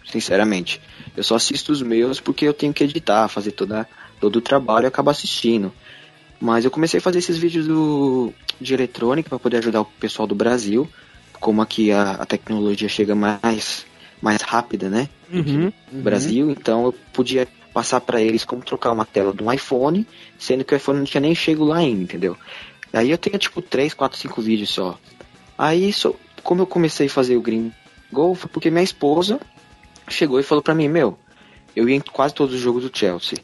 Sinceramente. 0.06 0.82
Eu 1.16 1.24
só 1.24 1.36
assisto 1.36 1.72
os 1.72 1.82
meus 1.82 2.20
porque 2.20 2.46
eu 2.46 2.54
tenho 2.54 2.74
que 2.74 2.84
editar, 2.84 3.28
fazer 3.28 3.52
toda, 3.52 3.88
todo 4.20 4.38
o 4.38 4.42
trabalho 4.42 4.86
e 4.86 4.88
acabo 4.88 5.10
assistindo. 5.10 5.72
Mas 6.44 6.66
eu 6.66 6.72
comecei 6.72 6.98
a 7.00 7.02
fazer 7.02 7.20
esses 7.20 7.38
vídeos 7.38 7.66
do, 7.66 8.34
de 8.60 8.74
eletrônica 8.74 9.30
para 9.30 9.40
poder 9.40 9.58
ajudar 9.58 9.82
o 9.82 9.86
pessoal 9.86 10.28
do 10.28 10.36
Brasil 10.36 10.90
como 11.44 11.62
aqui 11.62 11.92
a, 11.92 12.12
a 12.12 12.26
tecnologia 12.26 12.88
chega 12.88 13.14
mais, 13.14 13.86
mais 14.22 14.42
rápida, 14.42 14.90
né? 14.90 15.10
Uhum, 15.30 15.74
no 15.92 16.02
Brasil, 16.02 16.50
então 16.50 16.86
eu 16.86 16.94
podia 17.12 17.46
passar 17.74 18.00
para 18.00 18.22
eles 18.22 18.46
como 18.46 18.64
trocar 18.64 18.94
uma 18.94 19.04
tela 19.04 19.34
de 19.34 19.44
um 19.44 19.52
iPhone, 19.52 20.08
sendo 20.40 20.64
que 20.64 20.74
o 20.74 20.78
iPhone 20.78 21.00
não 21.00 21.06
tinha 21.06 21.20
nem 21.20 21.36
chego 21.36 21.66
lá 21.66 21.80
ainda, 21.80 22.02
entendeu? 22.02 22.38
Aí 22.94 23.12
eu 23.12 23.18
tenho 23.18 23.38
tipo 23.38 23.62
3, 23.62 23.94
4, 23.94 24.18
5 24.18 24.42
vídeos 24.42 24.70
só. 24.70 24.98
Aí, 25.58 25.92
so, 25.92 26.16
como 26.44 26.62
eu 26.62 26.68
comecei 26.68 27.08
a 27.08 27.10
fazer 27.10 27.36
o 27.36 27.42
Green 27.42 27.74
Go, 28.10 28.34
foi 28.36 28.50
porque 28.50 28.72
minha 28.72 28.84
esposa 28.84 29.38
chegou 30.08 30.40
e 30.40 30.44
falou 30.44 30.64
pra 30.64 30.74
mim, 30.74 30.88
meu, 30.88 31.18
eu 31.76 31.90
ia 31.90 31.96
em 31.98 32.00
quase 32.00 32.34
todos 32.34 32.56
os 32.56 32.62
jogos 32.62 32.90
do 32.90 32.98
Chelsea. 32.98 33.38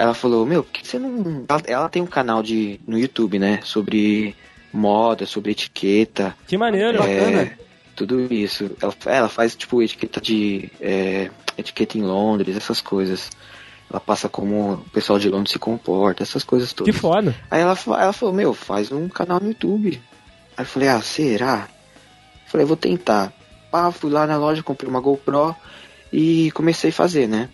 Ela 0.00 0.14
falou, 0.14 0.46
meu, 0.46 0.64
por 0.64 0.72
que 0.72 0.86
você 0.86 0.98
não. 0.98 1.44
Ela, 1.46 1.62
ela 1.66 1.88
tem 1.90 2.00
um 2.00 2.06
canal 2.06 2.42
de, 2.42 2.80
no 2.86 2.98
YouTube, 2.98 3.38
né? 3.38 3.60
Sobre 3.62 4.34
moda, 4.72 5.26
sobre 5.26 5.52
etiqueta. 5.52 6.34
Que 6.46 6.56
maneiro, 6.56 7.02
é, 7.02 7.20
bacana. 7.20 7.58
Tudo 7.94 8.32
isso. 8.32 8.70
Ela, 8.80 8.94
ela 9.04 9.28
faz, 9.28 9.54
tipo, 9.54 9.82
etiqueta 9.82 10.18
de. 10.18 10.70
É, 10.80 11.30
etiqueta 11.58 11.98
em 11.98 12.02
Londres, 12.02 12.56
essas 12.56 12.80
coisas. 12.80 13.28
Ela 13.90 14.00
passa 14.00 14.26
como 14.26 14.72
o 14.72 14.78
pessoal 14.90 15.18
de 15.18 15.28
Londres 15.28 15.52
se 15.52 15.58
comporta, 15.58 16.22
essas 16.22 16.44
coisas 16.44 16.72
todas. 16.72 16.94
Que 16.94 16.98
foda. 16.98 17.36
Aí 17.50 17.60
ela, 17.60 17.76
ela 17.86 18.12
falou, 18.14 18.34
meu, 18.34 18.54
faz 18.54 18.90
um 18.90 19.06
canal 19.06 19.38
no 19.38 19.48
YouTube. 19.48 20.00
Aí 20.56 20.64
eu 20.64 20.66
falei, 20.66 20.88
ah, 20.88 21.02
será? 21.02 21.68
Eu 22.46 22.50
falei, 22.50 22.64
vou 22.64 22.76
tentar. 22.76 23.34
Pá, 23.70 23.92
fui 23.92 24.10
lá 24.10 24.26
na 24.26 24.38
loja, 24.38 24.62
comprei 24.62 24.88
uma 24.88 25.00
GoPro 25.00 25.54
e 26.10 26.50
comecei 26.52 26.88
a 26.88 26.94
fazer, 26.94 27.28
né? 27.28 27.50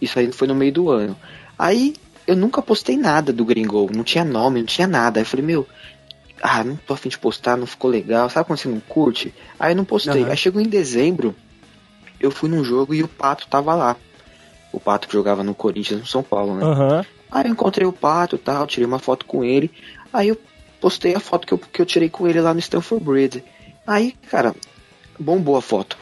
Isso 0.00 0.18
aí 0.18 0.32
foi 0.32 0.48
no 0.48 0.56
meio 0.56 0.72
do 0.72 0.90
ano. 0.90 1.16
Aí 1.58 1.94
eu 2.26 2.36
nunca 2.36 2.62
postei 2.62 2.96
nada 2.96 3.32
do 3.32 3.44
Gringo, 3.44 3.90
não 3.92 4.04
tinha 4.04 4.24
nome, 4.24 4.60
não 4.60 4.66
tinha 4.66 4.86
nada. 4.86 5.18
Aí 5.18 5.22
eu 5.22 5.26
falei, 5.26 5.44
meu, 5.44 5.66
ah, 6.42 6.62
não 6.62 6.76
tô 6.76 6.94
afim 6.94 7.08
de 7.08 7.18
postar, 7.18 7.56
não 7.56 7.66
ficou 7.66 7.90
legal. 7.90 8.28
Sabe 8.30 8.46
quando 8.46 8.58
você 8.58 8.68
não 8.68 8.80
curte? 8.80 9.34
Aí 9.58 9.72
eu 9.72 9.76
não 9.76 9.84
postei. 9.84 10.22
Uhum. 10.22 10.30
Aí 10.30 10.36
chegou 10.36 10.60
em 10.60 10.68
dezembro, 10.68 11.34
eu 12.20 12.30
fui 12.30 12.48
num 12.48 12.62
jogo 12.62 12.94
e 12.94 13.02
o 13.02 13.08
Pato 13.08 13.48
tava 13.48 13.74
lá. 13.74 13.96
O 14.72 14.78
Pato 14.78 15.08
que 15.08 15.14
jogava 15.14 15.42
no 15.42 15.54
Corinthians, 15.54 16.00
no 16.00 16.06
São 16.06 16.22
Paulo, 16.22 16.54
né? 16.54 16.64
Uhum. 16.64 17.04
Aí 17.30 17.46
eu 17.46 17.50
encontrei 17.50 17.86
o 17.86 17.92
Pato 17.92 18.36
e 18.36 18.38
tal, 18.38 18.66
tirei 18.66 18.86
uma 18.86 18.98
foto 18.98 19.24
com 19.26 19.42
ele. 19.42 19.70
Aí 20.12 20.28
eu 20.28 20.38
postei 20.80 21.14
a 21.14 21.20
foto 21.20 21.46
que 21.46 21.54
eu, 21.54 21.58
que 21.58 21.82
eu 21.82 21.86
tirei 21.86 22.08
com 22.08 22.26
ele 22.28 22.40
lá 22.40 22.52
no 22.52 22.60
Stanford 22.60 23.04
Bridge. 23.04 23.44
Aí, 23.86 24.14
cara, 24.30 24.54
bombou 25.18 25.56
a 25.56 25.62
foto. 25.62 25.96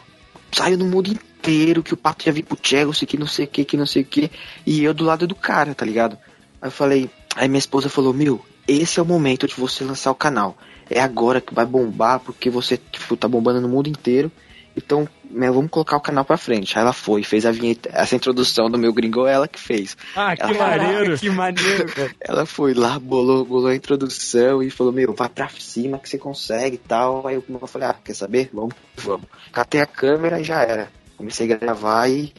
Saiu 0.53 0.77
no 0.77 0.85
mundo 0.85 1.09
inteiro 1.09 1.36
que 1.83 1.95
o 1.95 1.97
Pato 1.97 2.29
ia 2.29 2.33
vir 2.33 2.45
pro 2.45 2.59
Chelsea, 2.61 3.07
que 3.07 3.17
não 3.17 3.27
sei 3.27 3.45
o 3.45 3.49
que, 3.49 3.65
que 3.65 3.77
não 3.77 3.87
sei 3.87 4.03
o 4.03 4.05
que. 4.05 4.31
E 4.65 4.83
eu 4.83 4.93
do 4.93 5.05
lado 5.05 5.27
do 5.27 5.35
cara, 5.35 5.75
tá 5.75 5.85
ligado? 5.85 6.19
Aí 6.61 6.69
eu 6.69 6.73
falei, 6.73 7.11
aí 7.35 7.49
minha 7.49 7.59
esposa 7.59 7.89
falou, 7.89 8.13
meu, 8.13 8.45
esse 8.67 8.99
é 8.99 9.03
o 9.03 9.07
momento 9.07 9.47
de 9.47 9.55
você 9.55 9.85
lançar 9.85 10.11
o 10.11 10.15
canal. 10.15 10.57
É 10.89 11.01
agora 11.01 11.41
que 11.41 11.55
vai 11.55 11.67
bombar, 11.67 12.21
porque 12.21 12.51
você 12.51 12.77
tipo, 12.77 13.17
tá 13.17 13.29
bombando 13.29 13.61
no 13.61 13.69
mundo 13.69 13.89
inteiro. 13.89 14.31
Então, 14.77 15.09
né, 15.31 15.51
vamos 15.51 15.71
colocar 15.71 15.97
o 15.97 16.01
canal 16.01 16.25
pra 16.25 16.37
frente. 16.37 16.77
Aí 16.77 16.83
ela 16.83 16.93
foi, 16.93 17.23
fez 17.23 17.47
a 17.47 17.51
vinheta, 17.51 17.89
essa 17.93 18.15
introdução 18.15 18.71
do 18.71 18.77
meu 18.77 18.93
gringo, 18.93 19.27
ela 19.27 19.49
que 19.49 19.59
fez. 19.59 19.97
Ah, 20.15 20.37
que 20.37 20.43
ela, 20.43 20.53
maneiro! 20.53 21.19
que 21.19 21.31
maneiro, 21.31 21.87
cara. 21.87 22.11
Ela 22.21 22.45
foi 22.45 22.75
lá, 22.75 22.99
bolou, 22.99 23.45
bolou 23.45 23.69
a 23.69 23.75
introdução 23.75 24.63
e 24.63 24.69
falou, 24.69 24.93
meu, 24.93 25.15
vai 25.15 25.31
pra 25.31 25.49
cima 25.49 25.99
que 25.99 26.09
você 26.09 26.19
consegue 26.19 26.77
e 26.77 26.79
tal. 26.79 27.27
Aí 27.27 27.37
eu 27.37 27.67
falei, 27.67 27.89
ah, 27.89 27.97
quer 28.05 28.15
saber? 28.15 28.51
Vamos, 28.53 28.75
vamos. 28.97 29.27
Catei 29.51 29.81
a 29.81 29.87
câmera 29.87 30.41
e 30.41 30.45
já 30.45 30.63
era. 30.63 30.91
Comecei 31.17 31.51
a 31.53 31.57
gravar 31.57 32.09
e, 32.09 32.33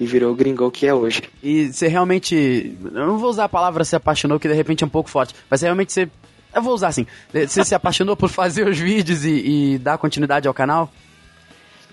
e 0.00 0.06
virou 0.06 0.32
o 0.32 0.36
gringo 0.36 0.70
que 0.70 0.86
é 0.86 0.94
hoje. 0.94 1.22
E 1.42 1.72
você 1.72 1.88
realmente, 1.88 2.76
eu 2.82 3.06
não 3.06 3.18
vou 3.18 3.30
usar 3.30 3.44
a 3.44 3.48
palavra 3.48 3.84
se 3.84 3.94
apaixonou, 3.94 4.40
que 4.40 4.48
de 4.48 4.54
repente 4.54 4.82
é 4.84 4.86
um 4.86 4.90
pouco 4.90 5.10
forte, 5.10 5.34
mas 5.50 5.62
realmente 5.62 5.92
você, 5.92 6.08
eu 6.54 6.62
vou 6.62 6.74
usar 6.74 6.88
assim, 6.88 7.06
você 7.32 7.64
se 7.64 7.74
apaixonou 7.74 8.16
por 8.16 8.28
fazer 8.28 8.66
os 8.66 8.78
vídeos 8.78 9.24
e, 9.24 9.74
e 9.74 9.78
dar 9.78 9.98
continuidade 9.98 10.48
ao 10.48 10.54
canal? 10.54 10.90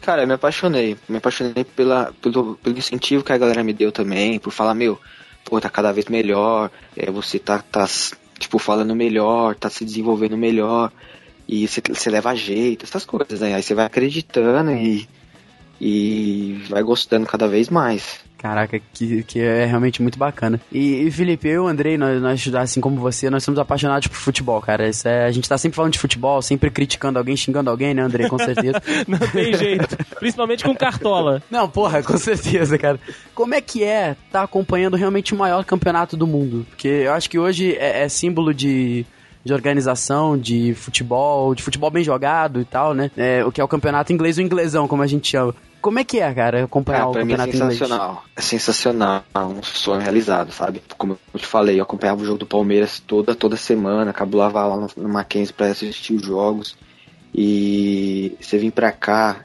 Cara, 0.03 0.23
eu 0.23 0.27
me 0.27 0.33
apaixonei. 0.33 0.97
Me 1.07 1.17
apaixonei 1.17 1.63
pela, 1.63 2.13
pelo, 2.21 2.55
pelo 2.55 2.77
incentivo 2.77 3.23
que 3.23 3.31
a 3.31 3.37
galera 3.37 3.63
me 3.63 3.71
deu 3.71 3.89
também, 3.89 4.37
por 4.37 4.51
falar, 4.51 4.75
meu, 4.75 4.99
pô, 5.45 5.61
tá 5.61 5.69
cada 5.69 5.93
vez 5.93 6.07
melhor, 6.07 6.69
é, 6.95 7.09
você 7.09 7.39
tá, 7.39 7.59
tá, 7.59 7.87
tipo, 8.37 8.59
falando 8.59 8.93
melhor, 8.93 9.55
tá 9.55 9.69
se 9.69 9.85
desenvolvendo 9.85 10.37
melhor, 10.37 10.91
e 11.47 11.65
você, 11.65 11.81
você 11.87 12.09
leva 12.09 12.35
jeito, 12.35 12.83
essas 12.83 13.05
coisas, 13.05 13.39
né? 13.39 13.55
Aí 13.55 13.63
você 13.63 13.73
vai 13.73 13.85
acreditando 13.85 14.71
e, 14.71 15.07
e 15.85 16.63
vai 16.69 16.81
gostando 16.81 17.25
cada 17.25 17.45
vez 17.45 17.67
mais. 17.67 18.21
Caraca, 18.37 18.79
que, 18.93 19.23
que 19.23 19.39
é 19.39 19.65
realmente 19.65 20.01
muito 20.01 20.17
bacana. 20.17 20.59
E, 20.71 21.05
e 21.05 21.11
Felipe, 21.11 21.47
eu 21.47 21.53
e 21.53 21.57
o 21.59 21.67
Andrei, 21.67 21.97
nós, 21.97 22.21
nós, 22.21 22.55
assim 22.55 22.79
como 22.79 22.97
você, 22.97 23.29
nós 23.29 23.43
somos 23.43 23.59
apaixonados 23.59 24.07
por 24.07 24.15
futebol, 24.15 24.61
cara. 24.61 24.87
Isso 24.87 25.07
é, 25.07 25.25
a 25.25 25.31
gente 25.31 25.47
tá 25.47 25.57
sempre 25.57 25.75
falando 25.75 25.93
de 25.93 25.99
futebol, 25.99 26.41
sempre 26.41 26.69
criticando 26.69 27.19
alguém, 27.19 27.35
xingando 27.35 27.69
alguém, 27.69 27.93
né, 27.93 28.01
Andrei? 28.01 28.29
Com 28.29 28.37
certeza. 28.37 28.81
Não 29.07 29.19
tem 29.19 29.53
jeito. 29.53 29.97
Principalmente 30.19 30.63
com 30.63 30.75
cartola. 30.75 31.43
Não, 31.51 31.69
porra, 31.69 32.01
com 32.01 32.17
certeza, 32.17 32.77
cara. 32.77 32.99
Como 33.35 33.53
é 33.53 33.59
que 33.59 33.83
é 33.83 34.15
tá 34.31 34.43
acompanhando 34.43 34.95
realmente 34.95 35.33
o 35.33 35.37
maior 35.37 35.65
campeonato 35.65 36.15
do 36.15 36.27
mundo? 36.27 36.65
Porque 36.69 36.87
eu 36.87 37.13
acho 37.13 37.29
que 37.29 37.39
hoje 37.39 37.75
é, 37.77 38.03
é 38.03 38.09
símbolo 38.09 38.53
de 38.53 39.05
de 39.45 39.53
organização, 39.53 40.37
de 40.37 40.73
futebol, 40.73 41.53
de 41.53 41.61
futebol 41.61 41.91
bem 41.91 42.01
jogado 42.03 42.61
e 42.61 42.65
tal, 42.65 42.93
né? 42.93 43.11
É, 43.17 43.43
o 43.43 43.51
que 43.51 43.59
é 43.59 43.63
o 43.63 43.67
campeonato 43.67 44.13
inglês, 44.13 44.37
o 44.37 44.41
inglesão, 44.41 44.87
como 44.87 45.03
a 45.03 45.07
gente 45.07 45.27
chama. 45.27 45.53
Como 45.83 45.99
é 45.99 46.05
que 46.05 46.21
é, 46.21 46.33
cara, 46.33 46.63
acompanhar 46.63 47.01
Ah, 47.01 47.07
o 47.09 47.11
é 47.11 47.19
campeonato 47.19 47.49
inglês? 47.53 47.73
sensacional. 47.77 48.23
É 48.37 48.41
sensacional. 48.41 49.23
É 49.35 49.39
um 49.39 49.61
sonho 49.61 49.99
realizado, 49.99 50.49
sabe? 50.53 50.81
Como 50.97 51.19
eu 51.33 51.39
te 51.41 51.45
falei, 51.45 51.77
eu 51.77 51.83
acompanhava 51.83 52.21
o 52.21 52.25
jogo 52.25 52.37
do 52.39 52.45
Palmeiras 52.45 53.01
toda, 53.05 53.35
toda 53.35 53.57
semana, 53.57 54.13
cabulava 54.13 54.65
lá 54.65 54.77
no, 54.77 54.87
no 54.95 55.09
Mackenzie 55.09 55.53
pra 55.53 55.67
assistir 55.67 56.13
os 56.13 56.21
jogos. 56.25 56.77
E 57.35 58.33
você 58.39 58.57
vir 58.57 58.71
pra 58.71 58.93
cá 58.93 59.43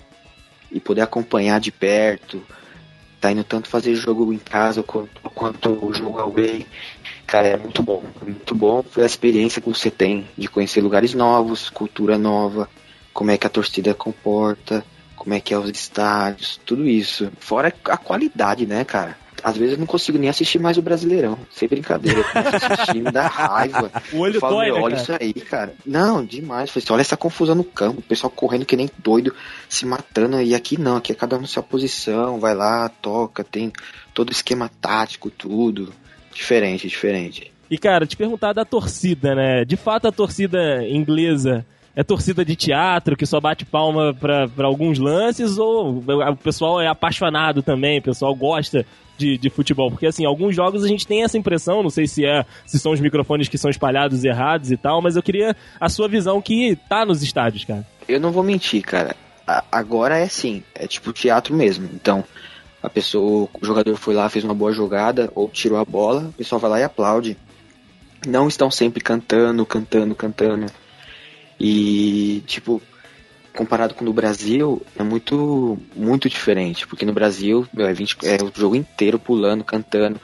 e 0.70 0.78
poder 0.78 1.00
acompanhar 1.00 1.58
de 1.58 1.72
perto, 1.72 2.40
tá 3.20 3.32
indo 3.32 3.42
tanto 3.42 3.68
fazer 3.68 3.96
jogo 3.96 4.32
em 4.32 4.38
casa 4.38 4.80
quanto, 4.80 5.20
quanto 5.34 5.84
o 5.84 5.92
jogo 5.92 6.20
away. 6.20 6.64
Cara, 7.26 7.48
é 7.48 7.56
muito 7.56 7.82
bom. 7.82 8.04
É 8.22 8.24
muito 8.24 8.54
bom 8.54 8.84
a 8.96 9.00
experiência 9.00 9.60
que 9.60 9.68
você 9.68 9.90
tem 9.90 10.24
de 10.38 10.46
conhecer 10.46 10.80
lugares 10.82 11.14
novos, 11.14 11.68
cultura 11.68 12.16
nova, 12.16 12.68
como 13.12 13.32
é 13.32 13.36
que 13.36 13.46
a 13.46 13.50
torcida 13.50 13.92
comporta, 13.92 14.84
como 15.18 15.34
é 15.34 15.40
que 15.40 15.52
é 15.52 15.58
os 15.58 15.68
estádios, 15.68 16.60
tudo 16.64 16.88
isso. 16.88 17.30
Fora 17.40 17.72
a 17.84 17.96
qualidade, 17.96 18.66
né, 18.66 18.84
cara? 18.84 19.16
Às 19.42 19.56
vezes 19.56 19.74
eu 19.74 19.78
não 19.78 19.86
consigo 19.86 20.18
nem 20.18 20.28
assistir 20.28 20.58
mais 20.58 20.76
o 20.78 20.82
Brasileirão. 20.82 21.38
Sem 21.50 21.68
brincadeira. 21.68 22.18
Eu 22.18 22.24
começo 22.24 22.64
a 22.64 22.74
assistir, 22.74 23.02
me 23.02 23.10
dá 23.10 23.26
raiva. 23.26 23.90
O 24.12 24.18
olho 24.18 24.34
Eu 24.34 24.40
falo, 24.40 24.56
dói, 24.56 24.66
né, 24.66 24.72
olha 24.72 24.96
cara? 24.96 25.02
isso 25.02 25.12
aí, 25.20 25.32
cara. 25.34 25.74
Não, 25.86 26.24
demais. 26.24 26.70
Falei 26.70 26.82
assim, 26.84 26.92
olha 26.92 27.00
essa 27.00 27.16
confusão 27.16 27.54
no 27.54 27.64
campo. 27.64 28.00
O 28.00 28.02
pessoal 28.02 28.30
correndo 28.30 28.66
que 28.66 28.76
nem 28.76 28.90
doido, 28.98 29.34
se 29.68 29.86
matando. 29.86 30.40
E 30.40 30.54
aqui 30.54 30.80
não, 30.80 30.96
aqui 30.96 31.12
é 31.12 31.14
cada 31.14 31.36
um 31.36 31.42
na 31.42 31.46
sua 31.46 31.62
posição. 31.62 32.40
Vai 32.40 32.54
lá, 32.54 32.88
toca, 32.88 33.44
tem 33.44 33.72
todo 34.12 34.30
o 34.30 34.32
esquema 34.32 34.70
tático, 34.80 35.30
tudo. 35.30 35.92
Diferente, 36.32 36.88
diferente. 36.88 37.52
E, 37.70 37.78
cara, 37.78 38.06
te 38.06 38.16
perguntar 38.16 38.52
da 38.52 38.64
torcida, 38.64 39.34
né? 39.34 39.64
De 39.64 39.76
fato, 39.76 40.08
a 40.08 40.12
torcida 40.12 40.82
inglesa 40.88 41.64
é 42.00 42.04
torcida 42.04 42.44
de 42.44 42.54
teatro 42.54 43.16
que 43.16 43.26
só 43.26 43.40
bate 43.40 43.64
palma 43.64 44.14
pra 44.14 44.46
alguns 44.66 45.00
lances 45.00 45.58
ou 45.58 45.98
o 45.98 46.36
pessoal 46.36 46.80
é 46.80 46.86
apaixonado 46.86 47.60
também, 47.60 47.98
o 47.98 48.02
pessoal 48.02 48.32
gosta 48.36 48.86
de, 49.16 49.36
de 49.36 49.50
futebol? 49.50 49.90
Porque, 49.90 50.06
assim, 50.06 50.24
alguns 50.24 50.54
jogos 50.54 50.84
a 50.84 50.86
gente 50.86 51.04
tem 51.04 51.24
essa 51.24 51.36
impressão, 51.36 51.82
não 51.82 51.90
sei 51.90 52.06
se 52.06 52.24
é 52.24 52.46
se 52.64 52.78
são 52.78 52.92
os 52.92 53.00
microfones 53.00 53.48
que 53.48 53.58
são 53.58 53.68
espalhados 53.68 54.22
errados 54.22 54.70
e 54.70 54.76
tal, 54.76 55.02
mas 55.02 55.16
eu 55.16 55.22
queria 55.24 55.56
a 55.80 55.88
sua 55.88 56.06
visão 56.06 56.40
que 56.40 56.76
tá 56.88 57.04
nos 57.04 57.20
estádios, 57.20 57.64
cara. 57.64 57.84
Eu 58.08 58.20
não 58.20 58.30
vou 58.30 58.44
mentir, 58.44 58.80
cara. 58.82 59.16
A- 59.44 59.64
agora 59.72 60.18
é 60.18 60.22
assim, 60.22 60.62
é 60.76 60.86
tipo 60.86 61.12
teatro 61.12 61.52
mesmo. 61.52 61.90
Então, 61.92 62.22
a 62.80 62.88
pessoa, 62.88 63.48
o 63.60 63.66
jogador 63.66 63.96
foi 63.96 64.14
lá, 64.14 64.28
fez 64.28 64.44
uma 64.44 64.54
boa 64.54 64.70
jogada 64.72 65.32
ou 65.34 65.48
tirou 65.48 65.78
a 65.80 65.84
bola, 65.84 66.28
o 66.28 66.32
pessoal 66.34 66.60
vai 66.60 66.70
lá 66.70 66.78
e 66.78 66.84
aplaude. 66.84 67.36
Não 68.24 68.46
estão 68.46 68.70
sempre 68.70 69.00
cantando, 69.00 69.66
cantando, 69.66 70.14
cantando. 70.14 70.66
E, 71.60 72.42
tipo, 72.46 72.80
comparado 73.54 73.94
com 73.94 74.02
o 74.02 74.06
do 74.06 74.12
Brasil, 74.12 74.80
é 74.98 75.02
muito, 75.02 75.78
muito 75.94 76.28
diferente. 76.28 76.86
Porque 76.86 77.04
no 77.04 77.12
Brasil, 77.12 77.66
meu, 77.72 77.86
é, 77.86 77.92
20, 77.92 78.16
é 78.24 78.36
o 78.42 78.52
jogo 78.54 78.76
inteiro 78.76 79.18
pulando, 79.18 79.64
cantando. 79.64 80.20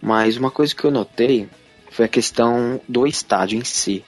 Mas 0.00 0.36
uma 0.36 0.50
coisa 0.50 0.74
que 0.74 0.84
eu 0.84 0.90
notei 0.90 1.48
foi 1.90 2.04
a 2.04 2.08
questão 2.08 2.80
do 2.88 3.06
estádio 3.06 3.58
em 3.58 3.64
si. 3.64 4.04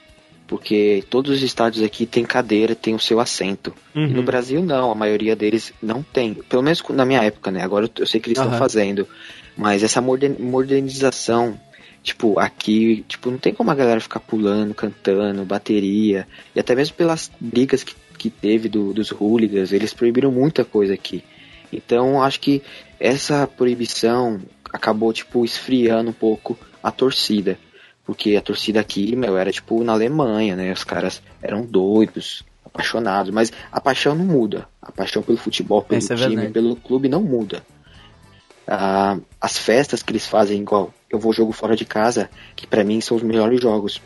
Porque 0.47 1.03
todos 1.11 1.31
os 1.31 1.43
estádios 1.43 1.83
aqui 1.83 2.05
tem 2.07 2.23
cadeira, 2.25 2.73
tem 2.73 2.95
o 2.95 2.99
seu 2.99 3.19
assento. 3.19 3.73
E 3.93 3.99
no 4.07 4.19
Uhum. 4.19 4.25
Brasil 4.25 4.63
não, 4.63 4.91
a 4.91 4.95
maioria 4.95 5.35
deles 5.35 5.71
não 5.81 6.01
tem. 6.01 6.33
Pelo 6.33 6.63
menos 6.63 6.81
na 6.89 7.05
minha 7.05 7.21
época, 7.21 7.51
né? 7.51 7.61
Agora 7.61 7.89
eu- 7.99 8.05
sei 8.07 8.19
que 8.19 8.29
eles 8.29 8.39
estão 8.39 8.57
fazendo. 8.57 9.07
Mas 9.55 9.83
essa 9.83 10.01
moder- 10.01 10.39
modernização, 10.39 11.59
tipo, 12.03 12.39
aqui, 12.39 13.03
tipo, 13.07 13.29
não 13.31 13.37
tem 13.37 13.53
como 13.53 13.71
a 13.71 13.75
galera 13.75 13.99
ficar 13.99 14.19
pulando, 14.19 14.73
cantando, 14.73 15.43
bateria. 15.45 16.27
E 16.55 16.59
até 16.59 16.75
mesmo 16.75 16.95
pelas 16.95 17.31
brigas 17.39 17.83
que, 17.83 17.95
que 18.17 18.29
teve 18.29 18.67
do- 18.69 18.93
dos 18.93 19.11
hooligans, 19.11 19.71
eles 19.71 19.93
proibiram 19.93 20.31
muita 20.31 20.63
coisa 20.65 20.93
aqui. 20.93 21.23
Então 21.71 22.21
acho 22.23 22.39
que 22.39 22.61
essa 22.99 23.45
proibição 23.45 24.41
acabou, 24.71 25.13
tipo, 25.13 25.43
esfriando 25.45 26.09
um 26.09 26.13
pouco 26.13 26.57
a 26.81 26.91
torcida. 26.91 27.57
Porque 28.05 28.35
a 28.35 28.41
torcida 28.41 28.79
aqui, 28.79 29.15
meu, 29.15 29.37
era 29.37 29.51
tipo 29.51 29.83
na 29.83 29.93
Alemanha, 29.93 30.55
né? 30.55 30.71
Os 30.73 30.83
caras 30.83 31.21
eram 31.43 31.63
doidos, 31.63 32.43
apaixonados. 32.65 33.31
Mas 33.31 33.53
a 33.71 33.79
paixão 33.79 34.15
não 34.15 34.25
muda. 34.25 34.67
A 34.81 34.91
paixão 34.91 35.21
pelo 35.21 35.37
futebol, 35.37 35.83
pelo 35.83 35.99
Isso 35.99 36.11
é 36.13 36.15
time, 36.15 36.29
verdade. 36.29 36.53
pelo 36.53 36.75
clube 36.75 37.07
não 37.07 37.21
muda. 37.21 37.61
Ah, 38.71 39.17
as 39.41 39.57
festas 39.57 40.03
que 40.03 40.11
eles 40.11 40.27
fazem, 40.27 40.61
igual 40.61 40.93
eu 41.09 41.17
vou 41.17 41.33
jogo 41.33 41.51
fora 41.51 41.75
de 41.75 41.85
casa, 41.85 42.29
que 42.55 42.67
para 42.67 42.83
mim 42.83 43.01
são 43.01 43.17
os 43.17 43.23
melhores 43.23 43.59
jogos. 43.59 43.99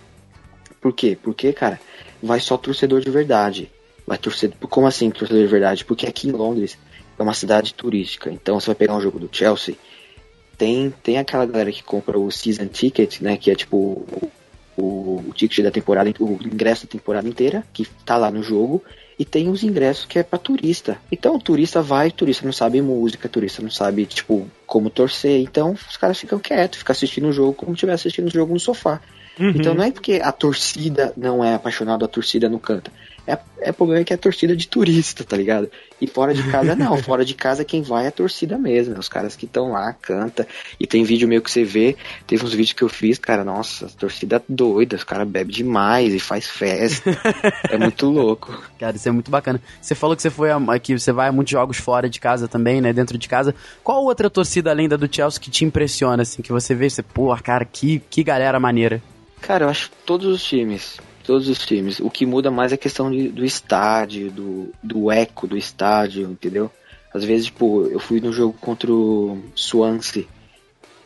Por 0.79 0.93
quê? 0.93 1.17
Porque, 1.21 1.51
cara, 1.51 1.79
vai 2.21 2.39
só 2.39 2.55
torcedor 2.55 3.01
de 3.01 3.11
verdade. 3.11 3.69
Vai 4.07 4.17
torcer. 4.17 4.53
Como 4.69 4.87
assim 4.87 5.11
torcedor 5.11 5.43
de 5.43 5.49
verdade? 5.49 5.83
Porque 5.83 6.07
aqui 6.07 6.29
em 6.29 6.31
Londres 6.31 6.77
é 7.19 7.21
uma 7.21 7.33
cidade 7.33 7.73
turística. 7.73 8.31
Então 8.31 8.57
você 8.59 8.67
vai 8.67 8.75
pegar 8.75 8.95
um 8.95 9.01
jogo 9.01 9.19
do 9.19 9.29
Chelsea, 9.29 9.75
tem, 10.57 10.93
tem 11.03 11.17
aquela 11.17 11.45
galera 11.45 11.71
que 11.71 11.83
compra 11.83 12.17
o 12.17 12.31
season 12.31 12.67
ticket, 12.67 13.19
né? 13.19 13.35
Que 13.35 13.51
é 13.51 13.55
tipo 13.55 13.75
o, 13.77 14.31
o, 14.77 15.25
o 15.27 15.33
ticket 15.33 15.63
da 15.63 15.71
temporada, 15.71 16.09
o 16.19 16.39
ingresso 16.41 16.85
da 16.85 16.91
temporada 16.91 17.27
inteira, 17.27 17.65
que 17.73 17.85
tá 18.05 18.15
lá 18.17 18.31
no 18.31 18.41
jogo. 18.41 18.81
E 19.17 19.23
tem 19.23 19.49
os 19.49 19.63
ingressos 19.63 20.05
que 20.05 20.17
é 20.17 20.23
para 20.23 20.39
turista. 20.39 20.97
Então 21.11 21.35
o 21.35 21.39
turista 21.39 21.81
vai, 21.81 22.07
o 22.07 22.11
turista 22.11 22.45
não 22.45 22.53
sabe 22.53 22.81
música, 22.81 23.27
o 23.27 23.31
turista 23.31 23.61
não 23.61 23.69
sabe, 23.69 24.05
tipo, 24.05 24.47
como 24.65 24.89
torcer. 24.89 25.41
Então 25.41 25.71
os 25.89 25.97
caras 25.97 26.19
ficam 26.19 26.39
quietos, 26.39 26.79
ficam 26.79 26.93
assistindo 26.93 27.27
o 27.27 27.33
jogo 27.33 27.53
como 27.53 27.71
se 27.71 27.75
estivesse 27.75 28.07
assistindo 28.07 28.27
o 28.27 28.31
jogo 28.31 28.53
no 28.53 28.59
sofá. 28.59 28.99
Uhum. 29.39 29.49
Então 29.49 29.73
não 29.73 29.83
é 29.83 29.91
porque 29.91 30.19
a 30.23 30.31
torcida 30.31 31.13
não 31.17 31.43
é 31.43 31.55
apaixonada, 31.55 32.05
a 32.05 32.07
torcida 32.07 32.49
não 32.49 32.59
canta. 32.59 32.91
É, 33.25 33.37
é 33.61 33.71
problema 33.71 34.03
que 34.03 34.13
é 34.13 34.17
torcida 34.17 34.55
de 34.55 34.67
turista, 34.67 35.23
tá 35.23 35.37
ligado? 35.37 35.71
E 35.99 36.07
fora 36.07 36.33
de 36.33 36.43
casa 36.51 36.75
não, 36.75 36.97
fora 36.97 37.23
de 37.23 37.33
casa 37.33 37.63
quem 37.63 37.81
vai 37.81 38.05
é 38.05 38.07
a 38.09 38.11
torcida 38.11 38.57
mesmo, 38.57 38.93
né? 38.93 38.99
os 38.99 39.07
caras 39.07 39.35
que 39.35 39.45
estão 39.45 39.71
lá, 39.71 39.93
canta. 39.93 40.45
E 40.77 40.85
tem 40.85 41.03
vídeo 41.03 41.27
meio 41.27 41.41
que 41.41 41.49
você 41.49 41.63
vê, 41.63 41.95
teve 42.27 42.43
uns 42.43 42.51
vídeos 42.51 42.73
que 42.73 42.83
eu 42.83 42.89
fiz, 42.89 43.17
cara, 43.17 43.43
nossa, 43.45 43.87
torcida 43.97 44.43
doida, 44.47 44.97
os 44.97 45.03
caras 45.05 45.27
bebem 45.27 45.55
demais 45.55 46.13
e 46.13 46.19
faz 46.19 46.47
festa. 46.47 47.17
é 47.69 47.77
muito 47.77 48.07
louco. 48.11 48.61
Cara, 48.77 48.95
isso 48.95 49.07
é 49.07 49.11
muito 49.11 49.31
bacana. 49.31 49.61
Você 49.81 49.95
falou 49.95 50.15
que 50.15 50.21
você 50.21 50.29
foi 50.29 50.51
a, 50.51 50.79
que 50.79 50.97
você 50.97 51.13
vai 51.13 51.29
a 51.29 51.31
muitos 51.31 51.51
jogos 51.51 51.77
fora 51.77 52.09
de 52.09 52.19
casa 52.19 52.47
também, 52.47 52.81
né? 52.81 52.91
Dentro 52.91 53.17
de 53.17 53.29
casa. 53.29 53.55
Qual 53.83 54.03
outra 54.03 54.29
torcida 54.29 54.69
além 54.69 54.89
da 54.89 54.97
do 54.97 55.13
Chelsea 55.13 55.39
que 55.39 55.49
te 55.49 55.63
impressiona, 55.63 56.23
assim, 56.23 56.41
que 56.41 56.51
você 56.51 56.75
vê, 56.75 56.89
você, 56.89 57.01
pô, 57.01 57.35
cara, 57.37 57.63
que, 57.63 58.01
que 58.09 58.23
galera 58.23 58.59
maneira. 58.59 59.01
Cara, 59.41 59.65
eu 59.65 59.69
acho 59.69 59.91
todos 60.05 60.27
os 60.27 60.43
times 60.43 60.97
todos 61.23 61.47
os 61.47 61.65
times. 61.65 61.99
O 61.99 62.09
que 62.09 62.25
muda 62.25 62.51
mais 62.51 62.71
é 62.71 62.75
a 62.75 62.77
questão 62.77 63.09
de, 63.09 63.29
do 63.29 63.43
estádio, 63.43 64.31
do, 64.31 64.69
do 64.81 65.11
eco 65.11 65.47
do 65.47 65.57
estádio, 65.57 66.29
entendeu? 66.29 66.71
Às 67.13 67.23
vezes, 67.23 67.45
tipo, 67.45 67.85
eu 67.87 67.99
fui 67.99 68.19
no 68.19 68.33
jogo 68.33 68.53
contra 68.59 68.91
o 68.91 69.41
Swansea. 69.55 70.25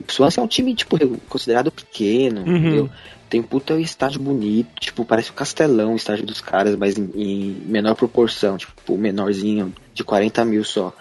O 0.08 0.12
Swansea 0.12 0.42
é 0.42 0.44
um 0.44 0.48
time, 0.48 0.74
tipo, 0.74 0.98
considerado 1.28 1.72
pequeno, 1.72 2.42
uhum. 2.42 2.58
entendeu? 2.58 2.90
Tem 3.30 3.42
puta 3.42 3.78
estádio 3.80 4.22
bonito, 4.22 4.80
tipo, 4.80 5.04
parece 5.04 5.32
um 5.32 5.36
castelão 5.36 5.94
o 5.94 5.98
estádio 5.98 6.26
dos 6.26 6.40
caras, 6.40 6.78
mas 6.78 6.98
em, 6.98 7.12
em 7.14 7.62
menor 7.66 7.94
proporção, 7.96 8.58
tipo, 8.58 8.98
menorzinho, 8.98 9.74
de 9.94 10.04
40 10.04 10.46
mil 10.46 10.64
só. 10.64 10.94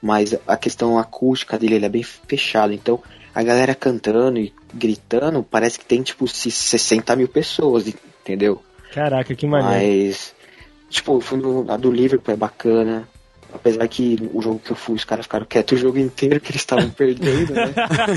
Mas 0.00 0.36
a 0.46 0.56
questão 0.56 0.98
acústica 0.98 1.58
dele, 1.58 1.74
ele 1.74 1.86
é 1.86 1.88
bem 1.88 2.02
fechado, 2.02 2.72
então 2.72 3.02
a 3.34 3.42
galera 3.42 3.74
cantando 3.74 4.38
e 4.38 4.52
gritando, 4.72 5.42
parece 5.42 5.78
que 5.78 5.84
tem, 5.84 6.02
tipo, 6.02 6.28
60 6.28 7.16
mil 7.16 7.28
pessoas, 7.28 7.86
entendeu? 8.22 8.62
Caraca, 8.92 9.34
que 9.34 9.46
maneiro. 9.46 10.08
Mas, 10.08 10.34
tipo, 10.88 11.20
fui 11.20 11.38
no, 11.38 11.70
a 11.70 11.76
do 11.76 11.90
Liverpool 11.90 12.34
é 12.34 12.36
bacana. 12.36 13.08
Apesar 13.54 13.86
que 13.86 14.16
o 14.32 14.40
jogo 14.40 14.58
que 14.58 14.72
eu 14.72 14.76
fui, 14.76 14.94
os 14.94 15.04
caras 15.04 15.26
ficaram 15.26 15.44
quietos 15.44 15.78
o 15.78 15.82
jogo 15.82 15.98
inteiro, 15.98 16.40
que 16.40 16.50
eles 16.50 16.62
estavam 16.62 16.88
perdendo, 16.90 17.52
né? 17.52 17.66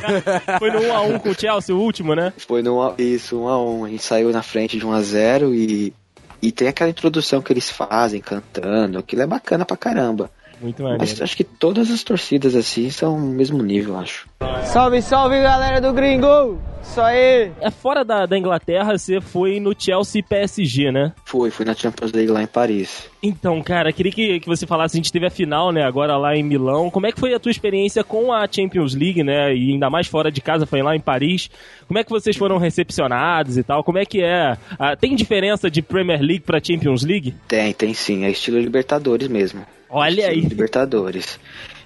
Foi 0.58 0.72
no 0.72 0.80
1x1 0.80 1.20
com 1.20 1.30
o 1.30 1.34
Chelsea, 1.38 1.76
o 1.76 1.80
último, 1.80 2.16
né? 2.16 2.32
Foi 2.38 2.62
no 2.62 2.96
isso, 2.98 3.38
1x1. 3.38 3.86
A 3.86 3.90
gente 3.90 4.04
saiu 4.04 4.32
na 4.32 4.42
frente 4.42 4.80
de 4.80 4.86
1x0 4.86 5.54
e, 5.54 5.94
e 6.42 6.52
tem 6.54 6.70
aquela 6.70 6.90
introdução 6.90 7.42
que 7.42 7.52
eles 7.52 7.70
fazem, 7.70 8.22
cantando. 8.22 8.98
Aquilo 8.98 9.24
é 9.24 9.28
bacana 9.28 9.66
pra 9.66 9.76
caramba. 9.76 10.32
Muito 10.62 10.82
maneiro. 10.82 11.02
Mas 11.02 11.22
acho 11.22 11.36
que 11.36 11.44
todas 11.44 11.92
as 11.92 12.04
torcidas 12.04 12.56
assim 12.56 12.90
são 12.90 13.16
o 13.16 13.20
mesmo 13.20 13.62
nível, 13.62 13.98
acho. 13.98 14.28
Salve, 14.64 15.02
salve 15.02 15.42
galera 15.42 15.80
do 15.80 15.94
Gringo! 15.94 16.60
Isso 16.82 17.02
aí! 17.02 17.52
É 17.60 17.72
fora 17.72 18.06
da, 18.06 18.26
da 18.26 18.38
Inglaterra, 18.38 18.98
você 18.98 19.20
foi 19.20 19.60
no 19.60 19.74
Chelsea 19.78 20.22
PSG, 20.22 20.92
né? 20.92 21.14
Fui, 21.26 21.50
fui 21.50 21.66
na 21.66 21.74
Champions 21.74 22.12
League 22.12 22.32
lá 22.32 22.44
em 22.44 22.48
Paris. 22.48 23.10
Então, 23.22 23.62
cara, 23.62 23.92
queria 23.92 24.12
que, 24.12 24.40
que 24.40 24.48
você 24.48 24.68
falasse, 24.68 24.96
a 24.96 25.00
gente 25.00 25.12
teve 25.12 25.26
a 25.26 25.32
final, 25.32 25.72
né, 25.72 25.84
agora 25.84 26.16
lá 26.16 26.36
em 26.36 26.44
Milão. 26.44 26.92
Como 26.92 27.08
é 27.08 27.12
que 27.12 27.20
foi 27.20 27.34
a 27.34 27.40
tua 27.40 27.52
experiência 27.52 28.04
com 28.04 28.32
a 28.32 28.48
Champions 28.50 28.94
League, 28.94 29.24
né? 29.24 29.54
E 29.56 29.72
ainda 29.72 29.90
mais 29.90 30.08
fora 30.08 30.32
de 30.32 30.42
casa, 30.42 30.66
foi 30.66 30.82
lá 30.84 30.96
em 30.96 31.00
Paris. 31.00 31.50
Como 31.88 31.98
é 32.00 32.04
que 32.04 32.12
vocês 32.12 32.38
foram 32.38 32.58
recepcionados 32.58 33.58
e 33.58 33.64
tal? 33.64 33.84
Como 33.84 33.98
é 33.98 34.06
que 34.06 34.22
é? 34.22 34.56
Ah, 34.78 34.96
tem 34.96 35.16
diferença 35.16 35.70
de 35.72 35.82
Premier 35.82 36.22
League 36.22 36.42
pra 36.42 36.64
Champions 36.64 37.04
League? 37.04 37.36
Tem, 37.48 37.74
tem 37.74 37.94
sim. 37.94 38.26
É 38.26 38.30
estilo 38.30 38.60
Libertadores 38.60 39.28
mesmo. 39.28 39.66
Olha 39.96 40.28
aí. 40.28 40.42
Libertadores. 40.42 41.40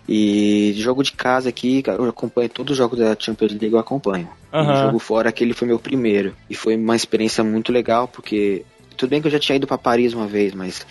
E 0.07 0.73
jogo 0.75 1.03
de 1.03 1.11
casa 1.11 1.49
aqui, 1.49 1.83
eu 1.85 2.05
acompanho 2.05 2.49
todos 2.49 2.71
os 2.71 2.77
jogos 2.77 2.97
da 2.97 3.15
Champions 3.17 3.51
League, 3.51 3.71
eu 3.71 3.77
acompanho. 3.77 4.27
Uhum. 4.51 4.75
Jogo 4.75 4.97
fora, 4.97 5.29
aquele 5.29 5.53
foi 5.53 5.67
meu 5.67 5.77
primeiro. 5.77 6.35
E 6.49 6.55
foi 6.55 6.75
uma 6.75 6.95
experiência 6.95 7.43
muito 7.43 7.71
legal, 7.71 8.07
porque 8.07 8.65
tudo 8.97 9.11
bem 9.11 9.21
que 9.21 9.27
eu 9.27 9.31
já 9.31 9.37
tinha 9.37 9.57
ido 9.57 9.67
para 9.67 9.77
Paris 9.77 10.15
uma 10.15 10.25
vez, 10.25 10.55
mas 10.55 10.87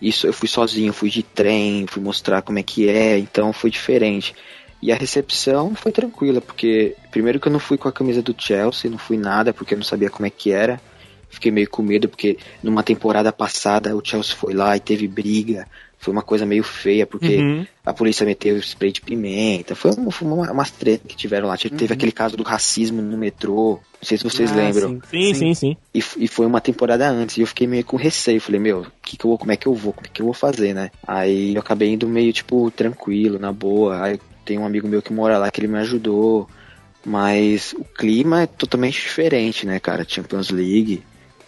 isso 0.00 0.26
eu 0.26 0.32
fui 0.32 0.48
sozinho, 0.48 0.94
fui 0.94 1.10
de 1.10 1.22
trem, 1.22 1.86
fui 1.86 2.02
mostrar 2.02 2.40
como 2.40 2.58
é 2.58 2.62
que 2.62 2.88
é, 2.88 3.18
então 3.18 3.52
foi 3.52 3.70
diferente. 3.70 4.34
E 4.80 4.90
a 4.90 4.96
recepção 4.96 5.74
foi 5.74 5.92
tranquila, 5.92 6.40
porque 6.40 6.96
primeiro 7.10 7.38
que 7.38 7.48
eu 7.48 7.52
não 7.52 7.60
fui 7.60 7.76
com 7.76 7.86
a 7.86 7.92
camisa 7.92 8.22
do 8.22 8.34
Chelsea, 8.36 8.90
não 8.90 8.96
fui 8.96 9.18
nada, 9.18 9.52
porque 9.52 9.74
eu 9.74 9.78
não 9.78 9.84
sabia 9.84 10.08
como 10.08 10.26
é 10.26 10.30
que 10.30 10.50
era. 10.50 10.80
Fiquei 11.28 11.52
meio 11.52 11.68
com 11.68 11.82
medo, 11.82 12.08
porque 12.08 12.38
numa 12.62 12.82
temporada 12.82 13.30
passada 13.30 13.94
o 13.94 14.02
Chelsea 14.02 14.34
foi 14.34 14.54
lá 14.54 14.76
e 14.76 14.80
teve 14.80 15.06
briga, 15.06 15.66
foi 16.02 16.12
uma 16.12 16.22
coisa 16.22 16.44
meio 16.44 16.64
feia, 16.64 17.06
porque 17.06 17.36
uhum. 17.36 17.64
a 17.86 17.92
polícia 17.92 18.26
meteu 18.26 18.56
spray 18.58 18.90
de 18.90 19.00
pimenta. 19.00 19.76
Foi, 19.76 19.92
uma, 19.92 20.10
foi 20.10 20.26
uma, 20.26 20.50
umas 20.50 20.72
tretas 20.72 21.06
que 21.06 21.16
tiveram 21.16 21.46
lá. 21.46 21.56
Teve 21.56 21.84
uhum. 21.84 21.92
aquele 21.92 22.10
caso 22.10 22.36
do 22.36 22.42
racismo 22.42 23.00
no 23.00 23.16
metrô. 23.16 23.74
Não 24.00 24.02
sei 24.02 24.18
se 24.18 24.24
vocês 24.24 24.50
ah, 24.50 24.56
lembram. 24.56 25.00
Sim, 25.08 25.32
sim, 25.32 25.34
sim. 25.34 25.54
sim. 25.54 25.76
E, 25.94 26.02
e, 26.24 26.26
foi 26.26 26.44
uma 26.44 26.60
temporada 26.60 27.08
antes. 27.08 27.36
E 27.36 27.42
eu 27.42 27.46
fiquei 27.46 27.68
meio 27.68 27.84
com 27.84 27.96
receio. 27.96 28.40
Falei, 28.40 28.60
meu, 28.60 28.84
que 29.00 29.16
que 29.16 29.24
eu 29.24 29.30
vou, 29.30 29.38
como 29.38 29.52
é 29.52 29.56
que 29.56 29.68
eu 29.68 29.74
vou? 29.74 29.92
Como 29.92 30.04
é 30.04 30.10
que 30.12 30.20
eu 30.20 30.26
vou 30.26 30.34
fazer, 30.34 30.74
né? 30.74 30.90
Aí 31.06 31.54
eu 31.54 31.60
acabei 31.60 31.92
indo 31.92 32.08
meio, 32.08 32.32
tipo, 32.32 32.68
tranquilo, 32.72 33.38
na 33.38 33.52
boa. 33.52 34.02
Aí 34.02 34.18
tem 34.44 34.58
um 34.58 34.66
amigo 34.66 34.88
meu 34.88 35.02
que 35.02 35.12
mora 35.12 35.38
lá 35.38 35.52
que 35.52 35.60
ele 35.60 35.68
me 35.68 35.78
ajudou. 35.78 36.48
Mas 37.06 37.76
o 37.78 37.84
clima 37.84 38.42
é 38.42 38.46
totalmente 38.46 39.00
diferente, 39.00 39.64
né, 39.64 39.78
cara? 39.78 40.04
Champions 40.04 40.50
League. 40.50 41.00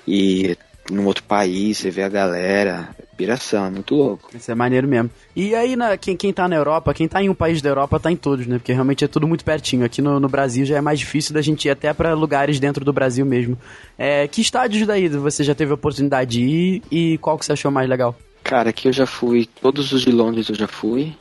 E 0.06 0.56
num 0.92 1.06
outro 1.06 1.24
país, 1.24 1.78
você 1.78 1.90
vê 1.90 2.04
a 2.04 2.08
galera, 2.08 2.94
piração, 3.14 3.70
muito 3.70 3.94
louco. 3.94 4.30
Isso 4.34 4.50
é 4.50 4.54
maneiro 4.54 4.86
mesmo. 4.86 5.10
E 5.34 5.54
aí, 5.54 5.76
na, 5.76 5.96
quem, 5.96 6.16
quem 6.16 6.32
tá 6.32 6.46
na 6.48 6.56
Europa, 6.56 6.92
quem 6.92 7.08
tá 7.08 7.22
em 7.22 7.28
um 7.28 7.34
país 7.34 7.62
da 7.62 7.70
Europa 7.70 7.98
tá 7.98 8.10
em 8.10 8.16
todos, 8.16 8.46
né? 8.46 8.58
Porque 8.58 8.72
realmente 8.72 9.04
é 9.04 9.08
tudo 9.08 9.26
muito 9.26 9.44
pertinho. 9.44 9.84
Aqui 9.84 10.02
no, 10.02 10.20
no 10.20 10.28
Brasil 10.28 10.64
já 10.66 10.76
é 10.76 10.80
mais 10.80 10.98
difícil 10.98 11.32
da 11.32 11.40
gente 11.40 11.66
ir 11.66 11.70
até 11.70 11.92
para 11.92 12.14
lugares 12.14 12.60
dentro 12.60 12.84
do 12.84 12.92
Brasil 12.92 13.24
mesmo. 13.24 13.58
É, 13.96 14.26
que 14.28 14.40
estádios 14.40 14.86
daí 14.86 15.08
você 15.08 15.42
já 15.42 15.54
teve 15.54 15.70
a 15.70 15.74
oportunidade 15.74 16.32
de 16.32 16.42
ir 16.42 16.82
e 16.90 17.18
qual 17.18 17.38
que 17.38 17.44
você 17.44 17.52
achou 17.52 17.70
mais 17.70 17.88
legal? 17.88 18.16
Cara, 18.42 18.70
aqui 18.70 18.88
eu 18.88 18.92
já 18.92 19.06
fui, 19.06 19.48
todos 19.60 19.92
os 19.92 20.02
de 20.02 20.10
Londres 20.10 20.48
eu 20.48 20.54
já 20.54 20.68
fui. 20.68 21.14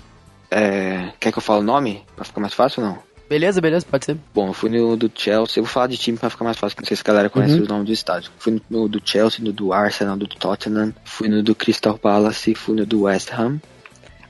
É, 0.51 1.11
quer 1.19 1.31
que 1.31 1.37
eu 1.37 1.41
fale 1.41 1.61
o 1.61 1.63
nome? 1.63 2.03
Pra 2.15 2.25
ficar 2.25 2.41
mais 2.41 2.53
fácil 2.53 2.83
ou 2.83 2.89
não? 2.89 3.12
Beleza, 3.29 3.61
beleza, 3.61 3.85
pode 3.89 4.05
ser. 4.05 4.17
Bom, 4.33 4.49
eu 4.49 4.53
fui 4.53 4.69
no 4.69 4.95
do 4.95 5.11
Chelsea, 5.13 5.59
eu 5.59 5.63
vou 5.63 5.71
falar 5.71 5.87
de 5.87 5.97
time 5.97 6.17
pra 6.17 6.29
ficar 6.29 6.45
mais 6.45 6.57
fácil, 6.57 6.77
não 6.79 6.85
sei 6.85 6.95
se 6.95 7.01
a 7.01 7.05
galera 7.05 7.29
conhece 7.29 7.55
uhum. 7.55 7.63
o 7.63 7.67
nome 7.67 7.85
do 7.85 7.91
estádio. 7.91 8.31
Fui 8.37 8.61
no 8.69 8.87
do 8.87 9.01
Chelsea, 9.03 9.43
no 9.43 9.51
do 9.51 9.73
Arsenal, 9.73 10.15
no 10.15 10.27
do 10.27 10.35
Tottenham, 10.35 10.93
fui 11.03 11.27
no 11.29 11.41
do 11.41 11.55
Crystal 11.55 11.97
Palace, 11.97 12.53
fui 12.53 12.75
no 12.75 12.85
do 12.85 13.03
West 13.03 13.31
Ham. 13.33 13.59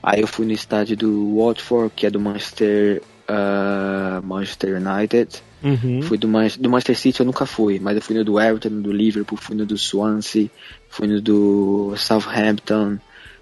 Aí 0.02 0.20
eu 0.20 0.26
fui 0.26 0.46
no 0.46 0.52
estádio 0.52 0.96
do 0.96 1.36
Watford, 1.38 1.92
que 1.94 2.06
é 2.06 2.10
do 2.10 2.20
Manchester, 2.20 3.02
uh, 3.28 4.24
Manchester 4.24 4.76
United. 4.76 5.42
Uhum. 5.62 6.02
Fui 6.02 6.18
do, 6.18 6.28
Man 6.28 6.46
do 6.60 6.68
Manchester 6.68 6.98
City, 6.98 7.20
eu 7.20 7.26
nunca 7.26 7.46
fui, 7.46 7.80
mas 7.80 7.96
eu 7.96 8.02
fui 8.02 8.14
no 8.14 8.22
do 8.22 8.38
Everton, 8.38 8.68
no 8.68 8.82
do 8.82 8.92
Liverpool, 8.92 9.38
fui 9.38 9.56
no 9.56 9.64
do 9.64 9.78
Swansea, 9.78 10.50
fui 10.90 11.08
no 11.08 11.22
do 11.22 11.94
Southampton, 11.96 12.98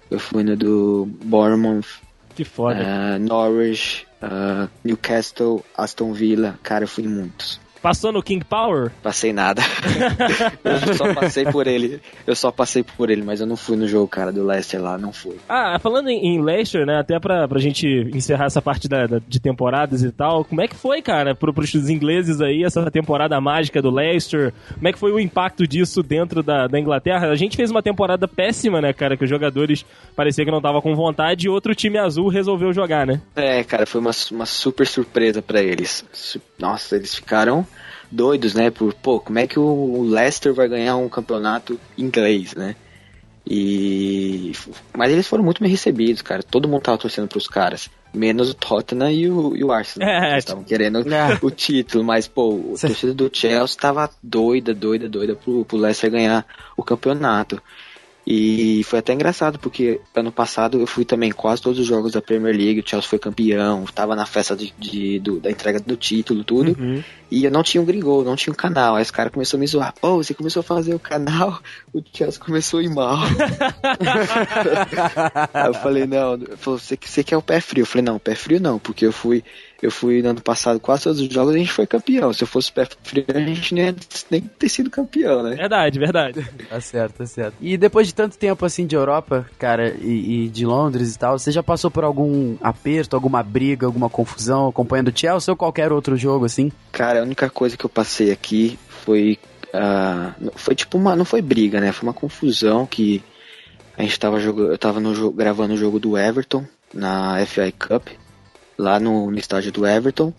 eu 0.09 0.19
fui 0.19 0.41
no 0.41 0.55
do 0.55 1.05
Bournemouth. 1.25 2.02
Que 2.35 2.43
foda. 2.43 2.79
Uh, 2.79 3.19
Norwich, 3.19 4.07
uh, 4.21 4.69
Newcastle, 4.83 5.63
Aston 5.77 6.13
Villa, 6.13 6.59
cara, 6.63 6.83
eu 6.83 6.87
fui 6.87 7.03
em 7.03 7.07
muitos. 7.07 7.59
Passou 7.83 8.13
no 8.13 8.23
King 8.23 8.45
Power? 8.45 8.93
Passei 9.03 9.33
nada. 9.33 9.61
eu 10.63 10.95
só 10.95 11.13
passei 11.13 11.43
por 11.43 11.67
ele. 11.67 11.99
Eu 12.25 12.33
só 12.33 12.49
passei 12.49 12.81
por 12.81 13.09
ele, 13.09 13.21
mas 13.21 13.41
eu 13.41 13.45
não 13.45 13.57
fui 13.57 13.75
no 13.75 13.85
jogo, 13.85 14.07
cara, 14.07 14.31
do 14.31 14.41
Leicester 14.41 14.81
lá, 14.81 14.97
não 14.97 15.11
fui. 15.11 15.35
Ah, 15.49 15.77
falando 15.79 16.07
em, 16.07 16.41
Leicester, 16.41 16.85
né, 16.85 16.97
até 16.97 17.19
pra, 17.19 17.45
pra 17.45 17.59
gente 17.59 17.85
encerrar 18.15 18.45
essa 18.45 18.61
parte 18.61 18.87
da, 18.87 19.05
da, 19.05 19.19
de 19.27 19.37
temporadas 19.37 20.01
e 20.01 20.13
tal, 20.13 20.45
como 20.45 20.61
é 20.61 20.67
que 20.69 20.77
foi, 20.77 21.01
cara, 21.01 21.35
pro, 21.35 21.53
pros 21.53 21.73
ingleses 21.89 22.39
aí, 22.39 22.63
essa 22.63 22.89
temporada 22.89 23.39
mágica 23.41 23.81
do 23.81 23.91
Leicester? 23.91 24.53
Como 24.75 24.87
é 24.87 24.93
que 24.93 24.99
foi 24.99 25.11
o 25.11 25.19
impacto 25.19 25.67
disso 25.67 26.01
dentro 26.01 26.41
da, 26.41 26.67
da 26.67 26.79
Inglaterra? 26.79 27.27
A 27.27 27.35
gente 27.35 27.57
fez 27.57 27.69
uma 27.69 27.83
temporada 27.83 28.29
péssima, 28.29 28.79
né, 28.79 28.93
cara, 28.93 29.17
que 29.17 29.25
os 29.25 29.29
jogadores 29.29 29.85
pareciam 30.15 30.45
que 30.45 30.51
não 30.51 30.61
tava 30.61 30.81
com 30.81 30.95
vontade 30.95 31.47
e 31.47 31.49
outro 31.49 31.75
time 31.75 31.97
azul 31.97 32.29
resolveu 32.29 32.71
jogar, 32.71 33.05
né? 33.05 33.21
É, 33.35 33.61
cara, 33.61 33.85
foi 33.85 33.99
uma, 33.99 34.11
uma 34.31 34.45
super 34.45 34.87
surpresa 34.87 35.41
para 35.41 35.61
eles. 35.61 36.05
Nossa, 36.57 36.95
eles 36.95 37.13
ficaram 37.13 37.67
doidos, 38.13 38.53
né? 38.53 38.69
Por, 38.69 38.93
pô, 38.93 39.19
como 39.19 39.39
é 39.39 39.47
que 39.47 39.59
o 39.59 40.03
Leicester 40.03 40.53
vai 40.53 40.67
ganhar 40.67 40.95
um 40.95 41.09
campeonato 41.09 41.79
inglês, 41.97 42.53
né? 42.53 42.75
E. 43.45 44.53
Mas 44.95 45.11
eles 45.11 45.27
foram 45.27 45.43
muito 45.43 45.61
bem 45.61 45.69
recebidos, 45.69 46.21
cara. 46.21 46.41
Todo 46.41 46.67
mundo 46.67 46.83
tava 46.83 46.97
torcendo 46.97 47.27
pros 47.27 47.47
caras. 47.47 47.89
Menos 48.13 48.51
o 48.51 48.53
Tottenham 48.53 49.11
e 49.11 49.29
o, 49.29 49.55
e 49.55 49.63
o 49.63 49.71
Arsenal. 49.71 50.07
É, 50.07 50.37
estavam 50.37 50.63
querendo 50.63 50.99
é. 51.11 51.39
o 51.41 51.51
título, 51.51 52.03
mas, 52.03 52.27
pô, 52.27 52.53
o 52.53 52.75
torcedor 52.79 53.15
do 53.15 53.29
Chelsea 53.33 53.77
tava 53.77 54.09
doida, 54.21 54.73
doida, 54.73 55.09
doida 55.09 55.35
pro, 55.35 55.65
pro 55.65 55.77
Leicester 55.77 56.11
ganhar 56.11 56.45
o 56.77 56.83
campeonato. 56.83 57.61
E 58.25 58.83
foi 58.85 58.99
até 58.99 59.13
engraçado, 59.13 59.59
porque 59.59 59.99
ano 60.15 60.31
passado 60.31 60.79
eu 60.79 60.87
fui 60.87 61.03
também 61.03 61.29
quase 61.31 61.61
todos 61.61 61.77
os 61.77 61.85
jogos 61.85 62.13
da 62.13 62.21
Premier 62.21 62.55
League, 62.55 62.79
o 62.79 62.87
Chelsea 62.87 63.09
foi 63.09 63.19
campeão, 63.19 63.83
tava 63.93 64.15
na 64.15 64.25
festa 64.25 64.55
de, 64.55 64.73
de 64.79 65.19
do, 65.19 65.41
da 65.41 65.51
entrega 65.51 65.77
do 65.79 65.97
título, 65.97 66.41
tudo. 66.43 66.73
Uhum. 66.79 67.03
E 67.29 67.43
eu 67.43 67.51
não 67.51 67.61
tinha 67.63 67.81
um 67.81 67.85
gringol, 67.85 68.23
não 68.23 68.37
tinha 68.37 68.53
um 68.53 68.55
canal. 68.55 68.95
Aí 68.95 69.01
esse 69.01 69.11
cara 69.11 69.29
começou 69.29 69.57
a 69.57 69.59
me 69.59 69.67
zoar. 69.67 69.93
Pô, 69.99 70.15
você 70.15 70.33
começou 70.33 70.61
a 70.61 70.63
fazer 70.63 70.95
o 70.95 70.99
canal, 70.99 71.59
o 71.93 72.01
Chelsea 72.13 72.39
começou 72.39 72.79
a 72.79 72.83
ir 72.83 72.89
mal. 72.89 73.17
Aí 75.53 75.67
eu 75.67 75.73
falei, 75.73 76.07
não, 76.07 76.37
você, 76.63 76.97
você 77.01 77.23
quer 77.25 77.35
o 77.35 77.41
pé 77.41 77.59
frio? 77.59 77.81
Eu 77.81 77.87
falei, 77.87 78.05
não, 78.05 78.19
pé 78.19 78.35
frio 78.35 78.59
não, 78.61 78.79
porque 78.79 79.05
eu 79.05 79.11
fui 79.11 79.43
eu 79.83 79.91
fui 79.91 80.21
no 80.21 80.29
ano 80.29 80.41
passado, 80.41 80.79
quase 80.79 81.03
todos 81.03 81.19
os 81.19 81.27
jogos 81.27 81.53
a 81.53 81.57
gente 81.57 81.71
foi 81.71 81.85
campeão. 81.85 82.31
Se 82.31 82.41
eu 82.41 82.47
fosse 82.47 82.71
pé 82.71 82.87
frio, 83.03 83.25
a 83.27 83.39
gente 83.39 83.75
nem, 83.75 83.93
nem 84.31 84.41
ter 84.41 84.69
sido 84.69 84.89
campeão, 84.89 85.43
né? 85.43 85.55
Verdade, 85.55 85.99
verdade. 85.99 86.49
tá 86.69 86.79
certo, 86.79 87.17
tá 87.17 87.25
certo. 87.25 87.55
E 87.59 87.75
depois 87.75 88.07
de 88.07 88.15
tanto 88.15 88.37
tempo 88.37 88.65
assim 88.65 88.87
de 88.87 88.95
Europa, 88.95 89.45
cara, 89.59 89.93
e, 89.99 90.45
e, 90.45 90.49
de 90.49 90.65
Londres 90.65 91.13
e 91.13 91.19
tal, 91.19 91.37
você 91.37 91.51
já 91.51 91.61
passou 91.61 91.91
por 91.91 92.05
algum 92.05 92.55
aperto, 92.61 93.13
alguma 93.13 93.43
briga, 93.43 93.85
alguma 93.85 94.09
confusão 94.09 94.69
acompanhando 94.69 95.09
o 95.09 95.19
Chelsea 95.19 95.51
ou 95.51 95.57
qualquer 95.57 95.91
outro 95.91 96.15
jogo 96.15 96.45
assim? 96.45 96.71
Cara, 96.93 97.19
a 97.19 97.23
única 97.23 97.49
coisa 97.49 97.75
que 97.75 97.85
eu 97.85 97.89
passei 97.89 98.31
aqui 98.31 98.79
foi. 98.87 99.37
Uh, 99.73 100.51
foi 100.55 100.75
tipo 100.75 100.97
uma. 100.97 101.13
Não 101.13 101.25
foi 101.25 101.41
briga, 101.41 101.81
né? 101.81 101.91
Foi 101.91 102.07
uma 102.07 102.13
confusão 102.13 102.85
que 102.85 103.21
a 103.97 104.01
gente 104.01 104.17
tava 104.17 104.39
jogando. 104.39 104.71
Eu 104.71 104.77
tava 104.77 105.01
no, 105.01 105.31
gravando 105.31 105.73
o 105.73 105.77
jogo 105.77 105.99
do 105.99 106.17
Everton 106.17 106.63
na 106.93 107.45
FI 107.45 107.73
Cup 107.73 108.07
lá 108.77 108.99
no, 108.99 109.31
no 109.31 109.37
estádio 109.37 109.71
do 109.71 109.85
Everton. 109.85 110.33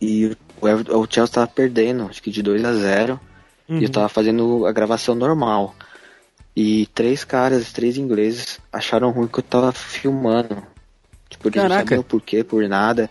E 0.00 0.36
o, 0.60 0.68
Everton, 0.68 0.96
o 0.96 1.06
Chelsea 1.08 1.34
tava 1.34 1.46
perdendo, 1.46 2.04
acho 2.04 2.22
que 2.22 2.30
de 2.30 2.42
2 2.42 2.64
a 2.64 2.72
0 2.72 3.20
uhum. 3.68 3.78
E 3.78 3.82
eu 3.82 3.86
uhum. 3.86 3.92
tava 3.92 4.08
fazendo 4.08 4.66
a 4.66 4.72
gravação 4.72 5.14
normal. 5.14 5.74
E 6.54 6.86
três 6.94 7.24
caras, 7.24 7.72
três 7.72 7.96
ingleses, 7.96 8.58
acharam 8.72 9.10
ruim 9.10 9.28
que 9.28 9.38
eu 9.38 9.42
tava 9.42 9.72
filmando. 9.72 10.62
Tipo, 11.28 11.48
eles 11.48 11.62
Caraca. 11.62 11.74
não 11.74 11.86
sabiam 11.86 12.02
por 12.02 12.20
quê, 12.20 12.42
por 12.42 12.66
nada. 12.68 13.08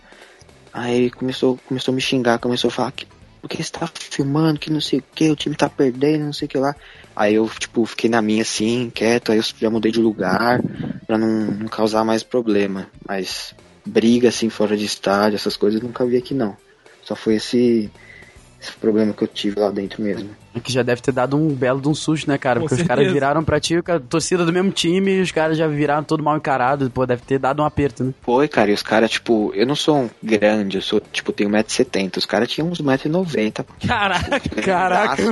Aí 0.72 1.10
começou, 1.10 1.58
começou 1.66 1.92
a 1.92 1.94
me 1.94 2.00
xingar, 2.00 2.38
começou 2.38 2.68
a 2.68 2.72
falar 2.72 2.92
que 2.92 3.06
porque 3.40 3.62
você 3.62 3.72
tá 3.72 3.90
filmando, 3.92 4.60
que 4.60 4.70
não 4.70 4.80
sei 4.80 4.98
o 4.98 5.04
que, 5.14 5.30
o 5.30 5.36
time 5.36 5.56
tá 5.56 5.68
perdendo, 5.68 6.24
não 6.24 6.32
sei 6.32 6.46
o 6.46 6.48
que 6.48 6.58
lá. 6.58 6.76
Aí 7.16 7.34
eu, 7.34 7.48
tipo, 7.48 7.84
fiquei 7.86 8.10
na 8.10 8.20
minha 8.20 8.42
assim, 8.42 8.90
quieto, 8.94 9.32
aí 9.32 9.38
eu 9.38 9.42
já 9.42 9.70
mudei 9.70 9.90
de 9.90 10.00
lugar 10.00 10.60
pra 11.06 11.16
não, 11.16 11.46
não 11.46 11.68
causar 11.68 12.04
mais 12.04 12.22
problema. 12.22 12.86
Mas 13.06 13.54
briga 13.84 14.28
assim 14.28 14.48
fora 14.48 14.76
de 14.76 14.84
estádio, 14.84 15.36
essas 15.36 15.56
coisas, 15.56 15.80
nunca 15.80 16.04
vi 16.04 16.16
aqui 16.16 16.34
não. 16.34 16.56
Só 17.02 17.16
foi 17.16 17.36
esse, 17.36 17.90
esse 18.60 18.72
problema 18.72 19.12
que 19.12 19.24
eu 19.24 19.28
tive 19.28 19.58
lá 19.58 19.70
dentro 19.70 20.02
mesmo. 20.02 20.30
É 20.54 20.60
que 20.60 20.72
já 20.72 20.82
deve 20.82 21.00
ter 21.00 21.12
dado 21.12 21.36
um 21.36 21.48
belo 21.54 21.80
de 21.80 21.88
um 21.88 21.94
susto, 21.94 22.28
né, 22.28 22.36
cara? 22.36 22.58
Com 22.58 22.66
Porque 22.66 22.76
certeza. 22.76 22.92
os 22.92 22.98
caras 22.98 23.12
viraram 23.12 23.44
pra 23.44 23.60
ti, 23.60 23.76
a 23.76 24.00
torcida 24.00 24.44
do 24.44 24.52
mesmo 24.52 24.70
time, 24.70 25.12
e 25.12 25.20
os 25.22 25.30
caras 25.30 25.56
já 25.56 25.66
viraram 25.66 26.04
todo 26.04 26.22
mal 26.22 26.36
encarado, 26.36 26.90
pô, 26.90 27.06
deve 27.06 27.22
ter 27.22 27.38
dado 27.38 27.62
um 27.62 27.64
aperto, 27.64 28.04
né? 28.04 28.12
Foi, 28.20 28.48
cara, 28.48 28.70
e 28.70 28.74
os 28.74 28.82
caras, 28.82 29.10
tipo, 29.12 29.52
eu 29.54 29.66
não 29.66 29.76
sou 29.76 29.96
um 29.96 30.10
grande, 30.22 30.76
eu 30.76 30.82
sou, 30.82 31.00
tipo, 31.00 31.32
tenho 31.32 31.48
1,70m, 31.50 32.16
os 32.18 32.26
caras 32.26 32.48
tinham 32.48 32.68
uns 32.68 32.82
1,90m. 32.82 33.64
Caraca, 33.86 34.40
caraca. 34.62 35.22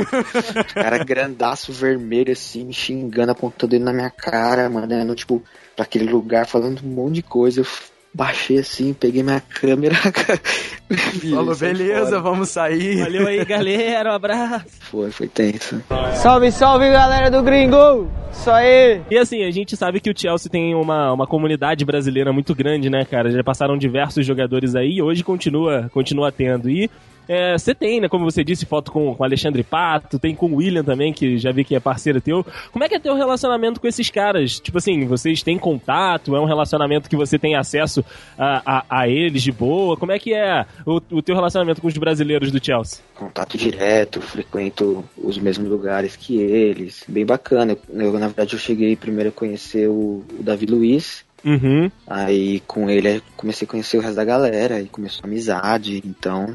Os 0.66 0.72
caras 0.72 1.02
grandaço, 1.04 1.72
vermelho, 1.72 2.32
assim, 2.32 2.64
me 2.64 2.72
xingando, 2.72 3.32
apontando 3.32 3.74
ele 3.74 3.84
na 3.84 3.92
minha 3.92 4.10
cara, 4.10 4.70
mandando, 4.70 5.14
tipo, 5.14 5.42
pra 5.76 5.84
aquele 5.84 6.10
lugar, 6.10 6.46
falando 6.46 6.80
um 6.84 6.88
monte 6.88 7.16
de 7.16 7.22
coisa. 7.22 7.60
Eu 7.60 7.66
baixei 8.12 8.58
assim, 8.58 8.92
peguei 8.92 9.22
minha 9.22 9.40
câmera. 9.40 9.94
Falou, 11.30 11.54
beleza, 11.54 12.18
vamos 12.20 12.48
sair. 12.48 13.02
Valeu 13.02 13.26
aí, 13.26 13.44
galera, 13.44 14.10
um 14.10 14.14
abraço. 14.14 14.66
Foi, 14.88 15.10
foi 15.10 15.28
tenso. 15.28 15.82
Salve, 16.14 16.50
salve, 16.50 16.90
galera 16.90 17.30
do 17.30 17.42
Gringo! 17.42 18.10
Isso 18.32 18.50
aí! 18.50 19.02
E 19.10 19.18
assim, 19.18 19.44
a 19.44 19.50
gente 19.50 19.76
sabe 19.76 20.00
que 20.00 20.10
o 20.10 20.14
Chelsea 20.18 20.50
tem 20.50 20.74
uma, 20.74 21.12
uma 21.12 21.26
comunidade 21.26 21.84
brasileira 21.84 22.32
muito 22.32 22.54
grande, 22.54 22.88
né, 22.88 23.04
cara? 23.04 23.30
Já 23.30 23.44
passaram 23.44 23.76
diversos 23.76 24.24
jogadores 24.24 24.74
aí 24.74 24.96
e 24.96 25.02
hoje 25.02 25.22
continua, 25.22 25.90
continua 25.92 26.32
tendo. 26.32 26.70
E 26.70 26.90
é, 27.28 27.58
você 27.58 27.74
tem, 27.74 28.00
né, 28.00 28.08
como 28.08 28.24
você 28.24 28.42
disse, 28.42 28.64
foto 28.64 28.90
com, 28.90 29.14
com 29.14 29.22
Alexandre 29.22 29.62
Pato, 29.62 30.18
tem 30.18 30.34
com 30.34 30.46
o 30.46 30.56
William 30.56 30.82
também, 30.82 31.12
que 31.12 31.36
já 31.36 31.52
vi 31.52 31.62
que 31.62 31.74
é 31.74 31.80
parceiro 31.80 32.20
teu. 32.20 32.44
Como 32.72 32.82
é 32.82 32.88
que 32.88 32.94
é 32.94 32.98
teu 32.98 33.14
relacionamento 33.14 33.80
com 33.80 33.86
esses 33.86 34.08
caras? 34.10 34.58
Tipo 34.58 34.78
assim, 34.78 35.06
vocês 35.06 35.42
têm 35.42 35.58
contato? 35.58 36.34
É 36.34 36.40
um 36.40 36.46
relacionamento 36.46 37.08
que 37.08 37.16
você 37.16 37.38
tem 37.38 37.54
acesso 37.54 38.04
a, 38.38 38.78
a, 38.78 39.02
a 39.02 39.08
eles 39.08 39.42
de 39.42 39.52
boa? 39.52 39.96
Como 39.96 40.12
é 40.12 40.18
que 40.18 40.32
é 40.34 40.64
o, 40.86 40.96
o 41.10 41.22
teu 41.22 41.34
relacionamento 41.34 41.82
com 41.82 41.88
os 41.88 41.98
brasileiros 41.98 42.50
do 42.50 42.64
Chelsea? 42.64 43.04
Contato 43.14 43.58
direto, 43.58 44.20
frequento 44.20 45.04
os 45.16 45.36
mesmos 45.38 45.68
lugares 45.68 46.16
que 46.16 46.38
eles. 46.38 47.04
Bem 47.06 47.26
bacana. 47.26 47.76
Eu, 47.90 48.12
na 48.14 48.28
verdade, 48.28 48.54
eu 48.54 48.58
cheguei 48.58 48.96
primeiro 48.96 49.28
a 49.28 49.32
conhecer 49.32 49.88
o, 49.88 50.24
o 50.38 50.42
Davi 50.42 50.66
Luiz, 50.66 51.26
Uhum. 51.44 51.88
Aí 52.04 52.60
com 52.66 52.90
ele 52.90 53.22
comecei 53.36 53.64
a 53.64 53.70
conhecer 53.70 53.96
o 53.96 54.00
resto 54.00 54.16
da 54.16 54.24
galera 54.24 54.80
e 54.80 54.86
começou 54.86 55.20
a 55.22 55.26
amizade, 55.28 56.02
então 56.04 56.52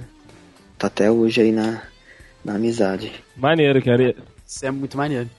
tá 0.84 0.88
até 0.88 1.12
hoje 1.12 1.41
aí 1.41 1.52
na, 1.52 1.82
na 2.43 2.56
amizade. 2.56 3.12
Maneiro, 3.36 3.82
cara. 3.82 4.15
Isso 4.46 4.65
é 4.65 4.72
muito 4.72 4.98
maneiro. 4.98 5.30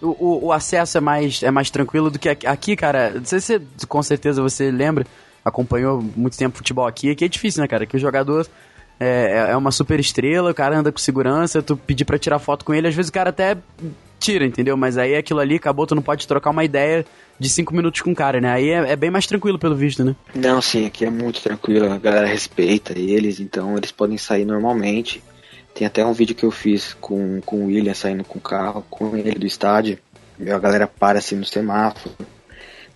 O, 0.00 0.08
o, 0.08 0.44
o, 0.46 0.52
acesso 0.52 0.98
é 0.98 1.00
mais, 1.00 1.42
é 1.42 1.50
mais 1.50 1.70
tranquilo 1.70 2.10
do 2.10 2.18
que 2.18 2.28
aqui, 2.28 2.46
aqui 2.46 2.76
cara. 2.76 3.10
Não 3.10 3.24
sei 3.24 3.40
se 3.40 3.60
com 3.88 4.02
certeza 4.02 4.40
você 4.40 4.70
lembra, 4.70 5.04
acompanhou 5.44 6.02
muito 6.14 6.36
tempo 6.36 6.56
futebol 6.56 6.86
aqui. 6.86 7.10
Aqui 7.10 7.24
é 7.24 7.28
difícil, 7.28 7.62
né, 7.62 7.68
cara? 7.68 7.86
Que 7.86 7.96
o 7.96 8.00
jogador 8.00 8.46
é, 9.00 9.48
é 9.50 9.56
uma 9.56 9.72
super 9.72 9.98
estrela, 9.98 10.50
o 10.50 10.54
cara 10.54 10.78
anda 10.78 10.92
com 10.92 10.98
segurança, 10.98 11.62
tu 11.62 11.76
pedir 11.76 12.04
para 12.04 12.18
tirar 12.18 12.38
foto 12.38 12.64
com 12.64 12.74
ele, 12.74 12.86
às 12.88 12.94
vezes 12.94 13.08
o 13.08 13.12
cara 13.12 13.30
até 13.30 13.56
tira, 14.20 14.44
entendeu? 14.44 14.76
Mas 14.76 14.98
aí 14.98 15.16
aquilo 15.16 15.40
ali 15.40 15.56
acabou, 15.56 15.86
tu 15.86 15.94
não 15.94 16.02
pode 16.02 16.28
trocar 16.28 16.50
uma 16.50 16.64
ideia 16.64 17.04
de 17.38 17.48
cinco 17.48 17.74
minutos 17.74 18.00
com 18.00 18.10
o 18.10 18.14
cara, 18.14 18.40
né? 18.40 18.50
Aí 18.50 18.70
é, 18.70 18.92
é, 18.92 18.96
bem 18.96 19.10
mais 19.10 19.26
tranquilo 19.26 19.58
pelo 19.58 19.76
visto, 19.76 20.04
né? 20.04 20.16
Não, 20.34 20.60
sim, 20.60 20.86
aqui 20.86 21.04
é 21.04 21.10
muito 21.10 21.40
tranquilo, 21.40 21.90
a 21.90 21.98
galera 21.98 22.26
respeita 22.26 22.98
eles, 22.98 23.40
então 23.40 23.76
eles 23.76 23.92
podem 23.92 24.18
sair 24.18 24.44
normalmente. 24.44 25.22
Tem 25.74 25.86
até 25.86 26.04
um 26.04 26.12
vídeo 26.12 26.34
que 26.34 26.44
eu 26.44 26.50
fiz 26.50 26.94
com, 27.00 27.40
com 27.40 27.64
o 27.64 27.66
William 27.66 27.94
saindo 27.94 28.24
com 28.24 28.38
o 28.38 28.42
carro, 28.42 28.84
com 28.90 29.16
ele 29.16 29.38
do 29.38 29.46
estádio. 29.46 29.98
A 30.40 30.58
galera 30.58 30.86
para 30.86 31.18
assim 31.18 31.36
no 31.36 31.44
semáforo, 31.44 32.14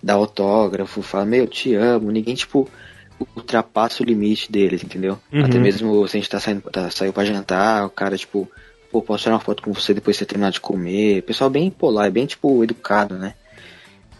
dá 0.01 0.13
autógrafo, 0.13 1.01
fala, 1.01 1.25
meu, 1.25 1.47
te 1.47 1.73
amo. 1.75 2.11
Ninguém, 2.11 2.35
tipo, 2.35 2.69
ultrapassa 3.35 4.03
o 4.03 4.05
limite 4.05 4.51
deles, 4.51 4.83
entendeu? 4.83 5.17
Uhum. 5.31 5.45
Até 5.45 5.57
mesmo 5.57 6.07
se 6.07 6.17
a 6.17 6.19
gente 6.19 6.29
tá 6.29 6.39
saindo, 6.39 6.61
tá, 6.69 6.89
saiu 6.89 7.13
pra 7.13 7.23
jantar, 7.23 7.85
o 7.85 7.89
cara, 7.89 8.17
tipo, 8.17 8.49
pô, 8.91 9.01
posso 9.01 9.23
tirar 9.23 9.35
uma 9.35 9.41
foto 9.41 9.63
com 9.63 9.71
você 9.71 9.93
depois 9.93 10.15
de 10.15 10.19
você 10.19 10.25
terminar 10.25 10.51
de 10.51 10.59
comer. 10.59 11.23
Pessoal 11.23 11.49
bem 11.49 11.69
polar, 11.69 12.11
bem, 12.11 12.25
tipo, 12.25 12.63
educado, 12.63 13.15
né? 13.15 13.33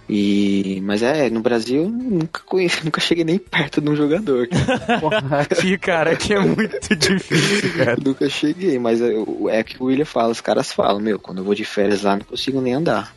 E, 0.08 0.82
mas 0.84 1.02
é, 1.02 1.30
no 1.30 1.39
Brasil 1.39 1.89
nunca 1.89 2.42
conheci, 2.46 2.84
nunca 2.86 3.00
cheguei 3.00 3.24
nem 3.24 3.38
perto 3.38 3.80
de 3.80 3.89
um 3.89 3.96
jogador. 3.96 4.48
Aqui, 5.39 5.78
cara, 5.78 6.12
aqui 6.12 6.34
é 6.34 6.39
muito 6.39 6.94
difícil, 6.96 7.74
cara. 7.78 7.98
nunca 8.04 8.30
cheguei, 8.30 8.78
mas 8.78 9.02
é, 9.02 9.13
é 9.50 9.63
que 9.63 9.82
o 9.82 9.86
William 9.86 10.06
fala, 10.06 10.32
os 10.32 10.42
caras 10.42 10.72
falam, 10.72 11.00
meu, 11.00 11.18
quando 11.18 11.39
eu 11.39 11.44
vou 11.44 11.56
de 11.56 11.63
férias 11.63 12.04
lá 12.04 12.16
não 12.18 12.26
consigo 12.26 12.60
nem 12.60 12.74
andar. 12.74 13.13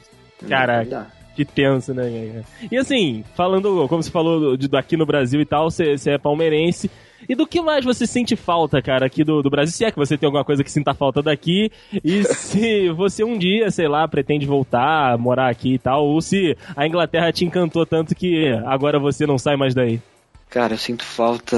Caraca. 0.48 1.08
Que 1.34 1.44
tenso, 1.44 1.92
né, 1.92 2.42
E 2.70 2.78
assim, 2.78 3.22
falando, 3.34 3.86
como 3.88 4.02
você 4.02 4.10
falou 4.10 4.56
de, 4.56 4.74
aqui 4.74 4.96
no 4.96 5.04
Brasil 5.04 5.38
e 5.40 5.44
tal, 5.44 5.70
você, 5.70 5.98
você 5.98 6.12
é 6.12 6.18
palmeirense. 6.18 6.90
E 7.28 7.34
do 7.34 7.46
que 7.46 7.60
mais 7.60 7.84
você 7.84 8.06
sente 8.06 8.36
falta, 8.36 8.80
cara, 8.82 9.06
aqui 9.06 9.24
do, 9.24 9.42
do 9.42 9.50
Brasil? 9.50 9.72
Se 9.72 9.84
é 9.84 9.90
que 9.90 9.96
você 9.96 10.16
tem 10.16 10.26
alguma 10.26 10.44
coisa 10.44 10.62
que 10.62 10.70
sinta 10.70 10.94
falta 10.94 11.22
daqui. 11.22 11.70
E 12.04 12.24
se 12.24 12.90
você 12.90 13.24
um 13.24 13.38
dia, 13.38 13.70
sei 13.70 13.88
lá, 13.88 14.06
pretende 14.06 14.46
voltar, 14.46 15.16
morar 15.18 15.50
aqui 15.50 15.74
e 15.74 15.78
tal. 15.78 16.04
Ou 16.04 16.20
se 16.20 16.56
a 16.76 16.86
Inglaterra 16.86 17.32
te 17.32 17.44
encantou 17.44 17.86
tanto 17.86 18.14
que 18.14 18.48
agora 18.66 18.98
você 18.98 19.26
não 19.26 19.38
sai 19.38 19.56
mais 19.56 19.74
daí. 19.74 20.00
Cara, 20.48 20.74
eu 20.74 20.78
sinto 20.78 21.04
falta, 21.04 21.56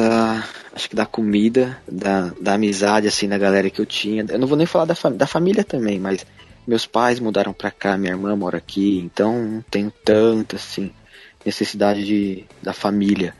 acho 0.74 0.88
que 0.88 0.96
da 0.96 1.04
comida, 1.04 1.78
da, 1.86 2.32
da 2.40 2.54
amizade, 2.54 3.06
assim, 3.06 3.28
da 3.28 3.36
galera 3.36 3.68
que 3.68 3.80
eu 3.80 3.86
tinha. 3.86 4.24
Eu 4.28 4.38
não 4.38 4.48
vou 4.48 4.56
nem 4.56 4.66
falar 4.66 4.86
da, 4.86 4.94
fam 4.94 5.12
da 5.12 5.26
família 5.26 5.62
também, 5.62 6.00
mas 6.00 6.24
meus 6.66 6.86
pais 6.86 7.20
mudaram 7.20 7.52
pra 7.52 7.70
cá, 7.70 7.96
minha 7.98 8.12
irmã 8.12 8.34
mora 8.34 8.58
aqui, 8.58 8.98
então 8.98 9.42
não 9.42 9.62
tenho 9.62 9.92
tanta, 10.04 10.56
assim, 10.56 10.90
necessidade 11.44 12.04
de, 12.04 12.44
da 12.62 12.72
família. 12.72 13.34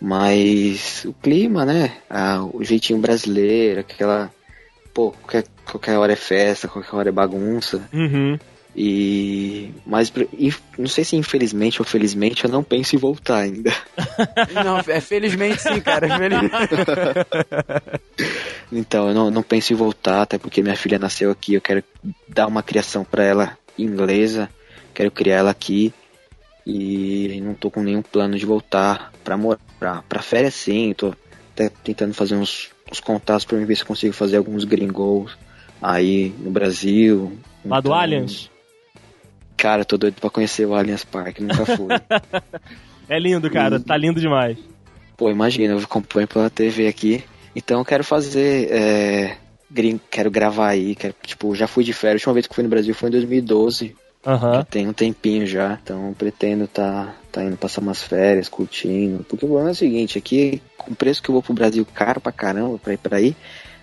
Mas 0.00 1.04
o 1.04 1.12
clima, 1.14 1.64
né? 1.64 1.92
Ah, 2.08 2.44
o 2.52 2.62
jeitinho 2.62 2.98
brasileiro, 2.98 3.80
aquela. 3.80 4.30
Pô, 4.92 5.10
qualquer, 5.10 5.44
qualquer 5.64 5.98
hora 5.98 6.12
é 6.12 6.16
festa, 6.16 6.68
qualquer 6.68 6.94
hora 6.94 7.08
é 7.08 7.12
bagunça. 7.12 7.88
Uhum. 7.92 8.38
E. 8.74 9.70
Mas 9.86 10.12
não 10.78 10.86
sei 10.86 11.02
se 11.02 11.16
infelizmente 11.16 11.80
ou 11.80 11.86
felizmente 11.86 12.44
eu 12.44 12.50
não 12.50 12.62
penso 12.62 12.94
em 12.94 12.98
voltar 12.98 13.38
ainda. 13.38 13.72
não, 14.52 14.78
é 14.86 15.00
felizmente 15.00 15.62
sim, 15.62 15.80
cara. 15.80 16.06
então, 18.70 19.08
eu 19.08 19.14
não, 19.14 19.30
não 19.30 19.42
penso 19.42 19.72
em 19.72 19.76
voltar, 19.76 20.22
até 20.22 20.36
porque 20.36 20.62
minha 20.62 20.76
filha 20.76 20.98
nasceu 20.98 21.30
aqui, 21.30 21.54
eu 21.54 21.60
quero 21.60 21.82
dar 22.28 22.46
uma 22.46 22.62
criação 22.62 23.02
para 23.02 23.24
ela 23.24 23.58
inglesa. 23.78 24.50
quero 24.92 25.10
criar 25.10 25.36
ela 25.36 25.50
aqui 25.50 25.92
e 26.66 27.40
não 27.40 27.54
tô 27.54 27.70
com 27.70 27.80
nenhum 27.80 28.02
plano 28.02 28.36
de 28.36 28.44
voltar 28.44 29.12
pra 29.22 29.36
morar. 29.36 30.02
Pra 30.08 30.20
férias 30.20 30.54
sim, 30.54 30.92
tô 30.92 31.14
até 31.52 31.68
tentando 31.68 32.12
fazer 32.12 32.34
uns, 32.34 32.70
uns 32.90 32.98
contatos 32.98 33.44
pra 33.44 33.56
ver 33.58 33.76
se 33.76 33.84
consigo 33.84 34.12
fazer 34.12 34.36
alguns 34.36 34.64
gringos 34.64 35.38
aí 35.80 36.34
no 36.40 36.50
Brasil. 36.50 37.38
Lá 37.64 37.78
então, 37.78 37.92
do 37.92 37.94
Allianz? 37.94 38.50
Cara, 39.56 39.84
tô 39.84 39.96
doido 39.96 40.20
pra 40.20 40.28
conhecer 40.28 40.66
o 40.66 40.74
Allianz 40.74 41.04
Park, 41.04 41.38
nunca 41.38 41.64
fui. 41.64 41.88
é 43.08 43.18
lindo, 43.18 43.48
cara, 43.48 43.76
e... 43.76 43.80
tá 43.80 43.96
lindo 43.96 44.20
demais. 44.20 44.58
Pô, 45.16 45.30
imagina, 45.30 45.74
eu 45.74 45.78
acompanho 45.78 46.26
pela 46.26 46.50
TV 46.50 46.88
aqui. 46.88 47.24
Então 47.54 47.78
eu 47.78 47.84
quero 47.84 48.04
fazer. 48.04 48.68
É, 48.70 49.36
quero 50.10 50.30
gravar 50.30 50.68
aí, 50.68 50.94
quero, 50.94 51.14
tipo, 51.22 51.54
já 51.54 51.66
fui 51.66 51.84
de 51.84 51.92
férias. 51.92 52.20
A 52.20 52.22
última 52.22 52.34
vez 52.34 52.46
que 52.46 52.54
fui 52.54 52.64
no 52.64 52.68
Brasil 52.68 52.94
foi 52.94 53.08
em 53.08 53.12
2012. 53.12 53.96
Uhum. 54.26 54.64
Tem 54.64 54.88
um 54.88 54.92
tempinho 54.92 55.46
já, 55.46 55.78
então 55.80 56.12
pretendo 56.18 56.66
tá, 56.66 57.14
tá 57.30 57.44
indo 57.44 57.56
passar 57.56 57.80
umas 57.80 58.02
férias, 58.02 58.48
curtindo. 58.48 59.24
Porque 59.24 59.44
o 59.44 59.48
problema 59.48 59.70
é 59.70 59.72
o 59.72 59.76
seguinte, 59.76 60.18
aqui, 60.18 60.60
com 60.76 60.90
o 60.90 60.96
preço 60.96 61.22
que 61.22 61.28
eu 61.28 61.32
vou 61.32 61.42
pro 61.42 61.54
Brasil 61.54 61.86
caro 61.94 62.20
pra 62.20 62.32
caramba 62.32 62.76
pra 62.76 62.92
ir 62.92 62.98
pra 62.98 63.18
aí, 63.18 63.36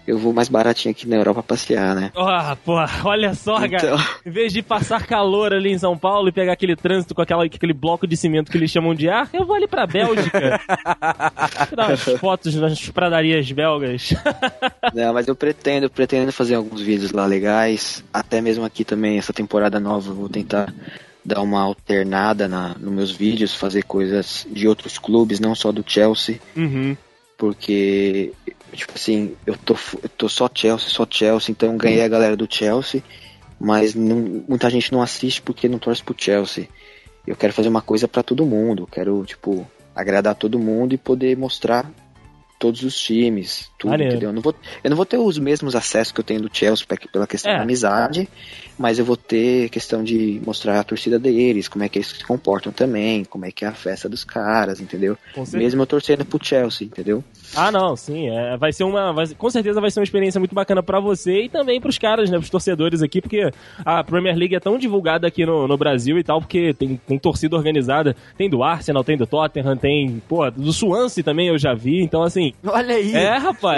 eu 0.05 0.17
vou 0.17 0.33
mais 0.33 0.49
baratinho 0.49 0.91
aqui 0.91 1.07
na 1.07 1.15
Europa 1.15 1.41
passear, 1.41 1.95
né? 1.95 2.11
Ah, 2.15 2.57
pô, 2.63 2.75
olha 3.05 3.33
só, 3.33 3.65
então... 3.65 3.97
cara. 3.97 4.09
Em 4.25 4.31
vez 4.31 4.51
de 4.51 4.61
passar 4.61 5.05
calor 5.05 5.53
ali 5.53 5.71
em 5.71 5.77
São 5.77 5.97
Paulo 5.97 6.29
e 6.29 6.31
pegar 6.31 6.53
aquele 6.53 6.75
trânsito 6.75 7.15
com 7.15 7.21
aquela, 7.21 7.45
aquele 7.45 7.73
bloco 7.73 8.05
de 8.05 8.17
cimento 8.17 8.51
que 8.51 8.57
eles 8.57 8.71
chamam 8.71 8.93
de 8.93 9.09
ar, 9.09 9.29
eu 9.33 9.45
vou 9.45 9.55
ali 9.55 9.67
pra 9.67 9.87
Bélgica. 9.87 10.59
Tirar 11.69 11.87
umas 11.87 12.03
fotos 12.19 12.55
nas 12.55 12.89
pradarias 12.89 13.49
belgas. 13.51 14.13
Não, 14.93 15.13
mas 15.13 15.27
eu 15.27 15.35
pretendo, 15.35 15.89
pretendo 15.89 16.31
fazer 16.31 16.55
alguns 16.55 16.81
vídeos 16.81 17.11
lá 17.11 17.25
legais. 17.25 18.03
Até 18.13 18.41
mesmo 18.41 18.65
aqui 18.65 18.83
também, 18.83 19.17
essa 19.17 19.33
temporada 19.33 19.79
nova, 19.79 20.09
eu 20.09 20.15
vou 20.15 20.29
tentar 20.29 20.73
dar 21.23 21.41
uma 21.41 21.61
alternada 21.61 22.47
na, 22.47 22.75
nos 22.77 22.93
meus 22.93 23.11
vídeos, 23.11 23.55
fazer 23.55 23.83
coisas 23.83 24.45
de 24.51 24.67
outros 24.67 24.97
clubes, 24.97 25.39
não 25.39 25.55
só 25.55 25.71
do 25.71 25.83
Chelsea. 25.85 26.39
Uhum. 26.55 26.97
Porque 27.37 28.33
Tipo 28.75 28.93
assim, 28.95 29.35
eu 29.45 29.57
tô, 29.57 29.75
eu 30.01 30.09
tô 30.09 30.27
só 30.27 30.49
Chelsea, 30.53 30.89
só 30.89 31.07
Chelsea, 31.09 31.51
então 31.51 31.77
ganhei 31.77 32.03
a 32.03 32.07
galera 32.07 32.35
do 32.35 32.47
Chelsea, 32.49 33.03
mas 33.59 33.93
não, 33.93 34.43
muita 34.47 34.69
gente 34.69 34.91
não 34.91 35.01
assiste 35.01 35.41
porque 35.41 35.69
não 35.69 35.79
torce 35.79 36.03
pro 36.03 36.15
Chelsea. 36.17 36.67
Eu 37.25 37.35
quero 37.35 37.53
fazer 37.53 37.69
uma 37.69 37.81
coisa 37.81 38.07
para 38.07 38.23
todo 38.23 38.45
mundo, 38.45 38.87
quero, 38.91 39.23
tipo, 39.25 39.65
agradar 39.95 40.35
todo 40.35 40.59
mundo 40.59 40.93
e 40.93 40.97
poder 40.97 41.37
mostrar 41.37 41.89
todos 42.59 42.83
os 42.83 42.97
times, 42.97 43.69
tudo, 43.83 44.01
entendeu? 44.01 44.29
Eu 44.29 44.33
não, 44.33 44.41
vou, 44.41 44.55
eu 44.83 44.89
não 44.89 44.97
vou 44.97 45.05
ter 45.05 45.17
os 45.17 45.37
mesmos 45.37 45.75
acessos 45.75 46.13
que 46.13 46.19
eu 46.19 46.23
tenho 46.23 46.41
do 46.41 46.49
Chelsea 46.51 46.85
pela 47.11 47.27
questão 47.27 47.51
é. 47.51 47.57
da 47.57 47.63
amizade, 47.63 48.29
mas 48.77 48.97
eu 48.97 49.05
vou 49.05 49.17
ter 49.17 49.69
questão 49.69 50.03
de 50.03 50.41
mostrar 50.45 50.79
a 50.79 50.83
torcida 50.83 51.19
deles, 51.19 51.67
como 51.67 51.83
é 51.83 51.89
que 51.89 51.99
eles 51.99 52.07
se 52.07 52.25
comportam 52.25 52.71
também, 52.71 53.23
como 53.25 53.45
é 53.45 53.51
que 53.51 53.65
é 53.65 53.67
a 53.67 53.73
festa 53.73 54.07
dos 54.07 54.23
caras, 54.23 54.79
entendeu? 54.79 55.17
Mesmo 55.51 55.81
eu 55.81 55.85
torcendo 55.85 56.25
pro 56.25 56.43
Chelsea, 56.43 56.87
entendeu? 56.87 57.23
Ah, 57.55 57.71
não, 57.71 57.95
sim, 57.95 58.29
é, 58.29 58.57
vai 58.57 58.71
ser 58.71 58.83
uma, 58.83 59.11
vai, 59.11 59.27
com 59.35 59.49
certeza 59.49 59.81
vai 59.81 59.91
ser 59.91 59.99
uma 59.99 60.05
experiência 60.05 60.39
muito 60.39 60.55
bacana 60.55 60.81
para 60.81 60.99
você 60.99 61.43
e 61.43 61.49
também 61.49 61.79
pros 61.79 61.97
caras, 61.97 62.29
né, 62.29 62.37
pros 62.37 62.49
torcedores 62.49 63.01
aqui, 63.01 63.21
porque 63.21 63.51
a 63.85 64.03
Premier 64.03 64.35
League 64.35 64.55
é 64.55 64.59
tão 64.59 64.77
divulgada 64.77 65.27
aqui 65.27 65.45
no, 65.45 65.67
no 65.67 65.77
Brasil 65.77 66.17
e 66.17 66.23
tal, 66.23 66.39
porque 66.39 66.73
tem, 66.73 66.99
tem 67.07 67.19
torcida 67.19 67.55
organizada, 67.55 68.15
tem 68.37 68.49
do 68.49 68.63
Arsenal, 68.63 69.03
tem 69.03 69.17
do 69.17 69.27
Tottenham, 69.27 69.75
tem, 69.75 70.21
pô, 70.27 70.49
do 70.49 70.71
Swansea 70.71 71.23
também 71.23 71.47
eu 71.47 71.57
já 71.57 71.73
vi, 71.73 72.01
então 72.01 72.23
assim... 72.23 72.53
Olha 72.65 72.95
aí! 72.95 73.13
É, 73.13 73.37
rapaz, 73.37 73.72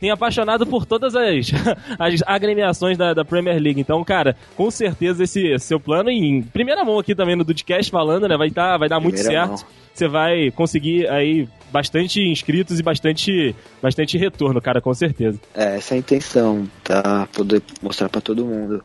tem 0.00 0.10
apaixonado 0.10 0.66
por 0.66 0.86
todas 0.86 1.14
as, 1.14 1.50
as 1.98 2.22
agremiações 2.26 2.96
da, 2.98 3.14
da 3.14 3.24
Premier 3.24 3.60
League, 3.60 3.80
então, 3.80 4.02
cara, 4.04 4.36
com 4.56 4.70
certeza 4.70 5.24
esse 5.24 5.58
seu 5.58 5.80
plano, 5.80 6.10
em 6.10 6.42
primeira 6.42 6.84
mão 6.84 6.98
aqui 6.98 7.14
também 7.14 7.36
no 7.36 7.44
Dudcast 7.44 7.90
falando, 7.90 8.28
né? 8.28 8.36
Vai, 8.36 8.50
tá, 8.50 8.76
vai 8.76 8.88
dar 8.88 9.00
muito 9.00 9.18
certo. 9.18 9.64
Você 9.92 10.08
vai 10.08 10.50
conseguir 10.50 11.08
aí 11.08 11.48
bastante 11.70 12.20
inscritos 12.20 12.80
e 12.80 12.82
bastante, 12.82 13.54
bastante 13.80 14.18
retorno, 14.18 14.60
cara, 14.60 14.80
com 14.80 14.92
certeza. 14.92 15.40
É, 15.54 15.76
essa 15.76 15.94
é 15.94 15.96
a 15.96 15.98
intenção, 15.98 16.68
tá? 16.82 17.28
Poder 17.32 17.62
mostrar 17.80 18.08
para 18.08 18.20
todo 18.20 18.44
mundo. 18.44 18.82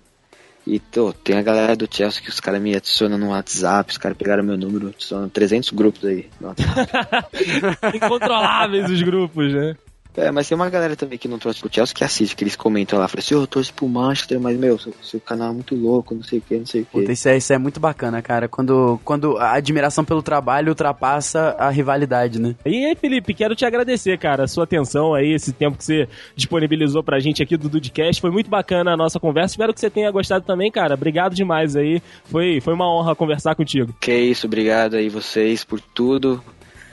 E 0.67 0.79
tô, 0.79 1.11
tem 1.11 1.35
a 1.35 1.41
galera 1.41 1.75
do 1.75 1.87
Chelsea 1.89 2.21
que 2.21 2.29
os 2.29 2.39
caras 2.39 2.61
me 2.61 2.75
adicionam 2.75 3.17
no 3.17 3.29
WhatsApp, 3.29 3.91
os 3.91 3.97
caras 3.97 4.15
pegaram 4.15 4.43
meu 4.43 4.55
número, 4.55 4.93
são 4.99 5.27
300 5.27 5.71
grupos 5.71 6.05
aí. 6.05 6.27
Incontroláveis 7.95 8.89
os 8.91 9.01
grupos, 9.01 9.51
né? 9.51 9.75
É, 10.17 10.31
mas 10.31 10.47
tem 10.47 10.55
uma 10.55 10.69
galera 10.69 10.95
também 10.95 11.17
que 11.17 11.27
não 11.27 11.37
trouxe 11.37 11.59
pro 11.59 11.69
Chelsea 11.71 11.95
que 11.95 12.03
assiste, 12.03 12.35
que 12.35 12.43
eles 12.43 12.55
comentam 12.55 12.97
lá, 12.99 13.07
falam 13.07 13.19
assim, 13.23 13.35
oh, 13.35 13.41
eu 13.41 13.47
torço 13.47 13.73
pro 13.73 13.87
Manchester, 13.87 14.39
mas, 14.39 14.57
meu, 14.57 14.77
seu, 14.77 14.93
seu, 15.01 15.19
canal 15.19 15.51
é 15.51 15.53
muito 15.53 15.75
louco, 15.75 16.15
não 16.15 16.23
sei 16.23 16.39
o 16.39 16.41
que, 16.41 16.57
não 16.57 16.65
sei 16.65 16.81
o 16.81 16.85
que. 16.85 17.11
Isso 17.11 17.29
é, 17.29 17.37
isso 17.37 17.53
é 17.53 17.57
muito 17.57 17.79
bacana, 17.79 18.21
cara, 18.21 18.47
quando, 18.47 18.99
quando 19.05 19.37
a 19.37 19.53
admiração 19.53 20.03
pelo 20.03 20.23
trabalho 20.23 20.69
ultrapassa 20.69 21.55
a 21.59 21.69
rivalidade, 21.69 22.39
né? 22.39 22.55
E 22.65 22.85
aí, 22.85 22.95
Felipe, 22.95 23.33
quero 23.33 23.55
te 23.55 23.65
agradecer, 23.65 24.17
cara, 24.17 24.43
a 24.43 24.47
sua 24.47 24.63
atenção 24.63 25.13
aí, 25.13 25.33
esse 25.33 25.53
tempo 25.53 25.77
que 25.77 25.85
você 25.85 26.07
disponibilizou 26.35 27.03
pra 27.03 27.19
gente 27.19 27.43
aqui 27.43 27.55
do 27.55 27.69
Dudcast, 27.69 28.19
foi 28.19 28.31
muito 28.31 28.49
bacana 28.49 28.93
a 28.93 28.97
nossa 28.97 29.19
conversa, 29.19 29.53
espero 29.53 29.73
que 29.73 29.79
você 29.79 29.89
tenha 29.89 30.11
gostado 30.11 30.43
também, 30.43 30.71
cara, 30.71 30.95
obrigado 30.95 31.35
demais 31.35 31.75
aí, 31.75 32.01
foi, 32.25 32.59
foi 32.59 32.73
uma 32.73 32.91
honra 32.91 33.15
conversar 33.15 33.55
contigo. 33.55 33.95
Que 34.01 34.13
isso, 34.13 34.47
obrigado 34.47 34.95
aí 34.95 35.07
vocês 35.07 35.63
por 35.63 35.79
tudo, 35.79 36.43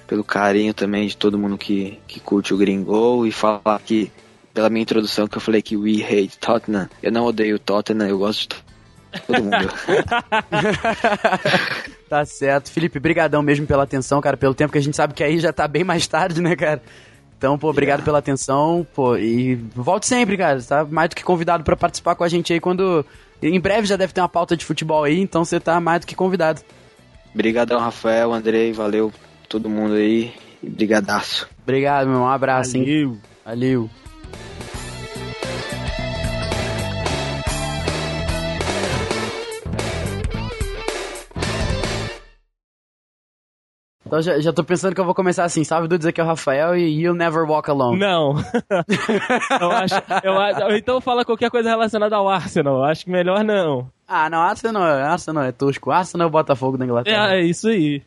pelo 0.06 0.24
carinho 0.24 0.72
também 0.72 1.06
de 1.06 1.16
todo 1.16 1.38
mundo 1.38 1.58
que, 1.58 1.98
que 2.06 2.20
curte 2.20 2.54
o 2.54 2.56
Gringo 2.56 3.26
e 3.26 3.32
falar 3.32 3.80
que, 3.84 4.10
pela 4.54 4.70
minha 4.70 4.82
introdução, 4.82 5.26
que 5.26 5.36
eu 5.36 5.40
falei 5.40 5.60
que 5.60 5.76
we 5.76 6.02
hate 6.02 6.38
Tottenham. 6.38 6.88
Eu 7.02 7.12
não 7.12 7.24
odeio 7.24 7.58
Tottenham, 7.58 8.08
eu 8.08 8.18
gosto 8.18 8.56
de 9.12 9.20
todo 9.22 9.42
mundo. 9.42 9.56
tá 12.08 12.24
certo. 12.24 12.70
Felipe, 12.70 13.00
brigadão 13.00 13.42
mesmo 13.42 13.66
pela 13.66 13.82
atenção, 13.82 14.20
cara, 14.20 14.36
pelo 14.36 14.54
tempo 14.54 14.72
que 14.72 14.78
a 14.78 14.82
gente 14.82 14.96
sabe 14.96 15.14
que 15.14 15.24
aí 15.24 15.38
já 15.38 15.52
tá 15.52 15.66
bem 15.66 15.84
mais 15.84 16.06
tarde, 16.06 16.40
né, 16.40 16.54
cara? 16.54 16.80
Então, 17.36 17.58
pô, 17.58 17.68
obrigado 17.68 17.98
yeah. 17.98 18.04
pela 18.04 18.18
atenção, 18.18 18.86
pô, 18.94 19.16
e 19.16 19.56
volte 19.74 20.06
sempre, 20.06 20.38
cara, 20.38 20.62
tá 20.62 20.84
mais 20.84 21.10
do 21.10 21.16
que 21.16 21.22
convidado 21.22 21.64
para 21.64 21.76
participar 21.76 22.14
com 22.14 22.24
a 22.24 22.28
gente 22.28 22.52
aí 22.52 22.60
quando... 22.60 23.04
Em 23.42 23.60
breve 23.60 23.86
já 23.86 23.96
deve 23.96 24.14
ter 24.14 24.22
uma 24.22 24.28
pauta 24.30 24.56
de 24.56 24.64
futebol 24.64 25.04
aí, 25.04 25.20
então 25.20 25.44
você 25.44 25.60
tá 25.60 25.78
mais 25.78 26.00
do 26.00 26.06
que 26.06 26.14
convidado. 26.14 26.62
Obrigadão, 27.34 27.78
Rafael, 27.78 28.32
Andrei, 28.32 28.72
valeu 28.72 29.12
todo 29.48 29.68
mundo 29.68 29.94
aí. 29.94 30.32
E 30.62 30.68
brigadaço. 30.68 31.48
Obrigado, 31.62 32.08
meu. 32.08 32.20
Um 32.20 32.28
abraço, 32.28 32.72
Valeu. 32.78 32.88
hein? 32.88 33.20
Valeu. 33.44 33.90
Então 44.06 44.22
já, 44.22 44.38
já 44.38 44.52
tô 44.52 44.62
pensando 44.62 44.94
que 44.94 45.00
eu 45.00 45.04
vou 45.04 45.14
começar 45.14 45.42
assim, 45.42 45.64
salve 45.64 45.88
do 45.88 45.98
dizer 45.98 46.12
que 46.12 46.20
é 46.20 46.24
o 46.24 46.26
Rafael 46.26 46.76
e 46.76 47.02
You'll 47.02 47.16
Never 47.16 47.42
Walk 47.42 47.68
Alone. 47.68 47.98
Não. 47.98 48.34
eu 49.60 49.70
acho, 49.72 49.94
eu 50.22 50.38
acho, 50.40 50.76
então 50.76 51.00
fala 51.00 51.24
qualquer 51.24 51.50
coisa 51.50 51.70
relacionada 51.70 52.14
ao 52.14 52.28
Arsenal. 52.28 52.84
Acho 52.84 53.04
que 53.04 53.10
melhor 53.10 53.42
não. 53.42 53.90
Ah, 54.06 54.30
não, 54.30 54.38
Arsenal, 54.38 54.80
Arsenal 54.84 55.42
é 55.42 55.50
tosco. 55.50 55.90
Arsenal 55.90 56.26
é 56.26 56.28
o 56.28 56.32
Botafogo 56.32 56.78
da 56.78 56.84
Inglaterra. 56.84 57.34
É, 57.34 57.40
é 57.40 57.44
isso 57.44 57.66
aí. 57.66 58.00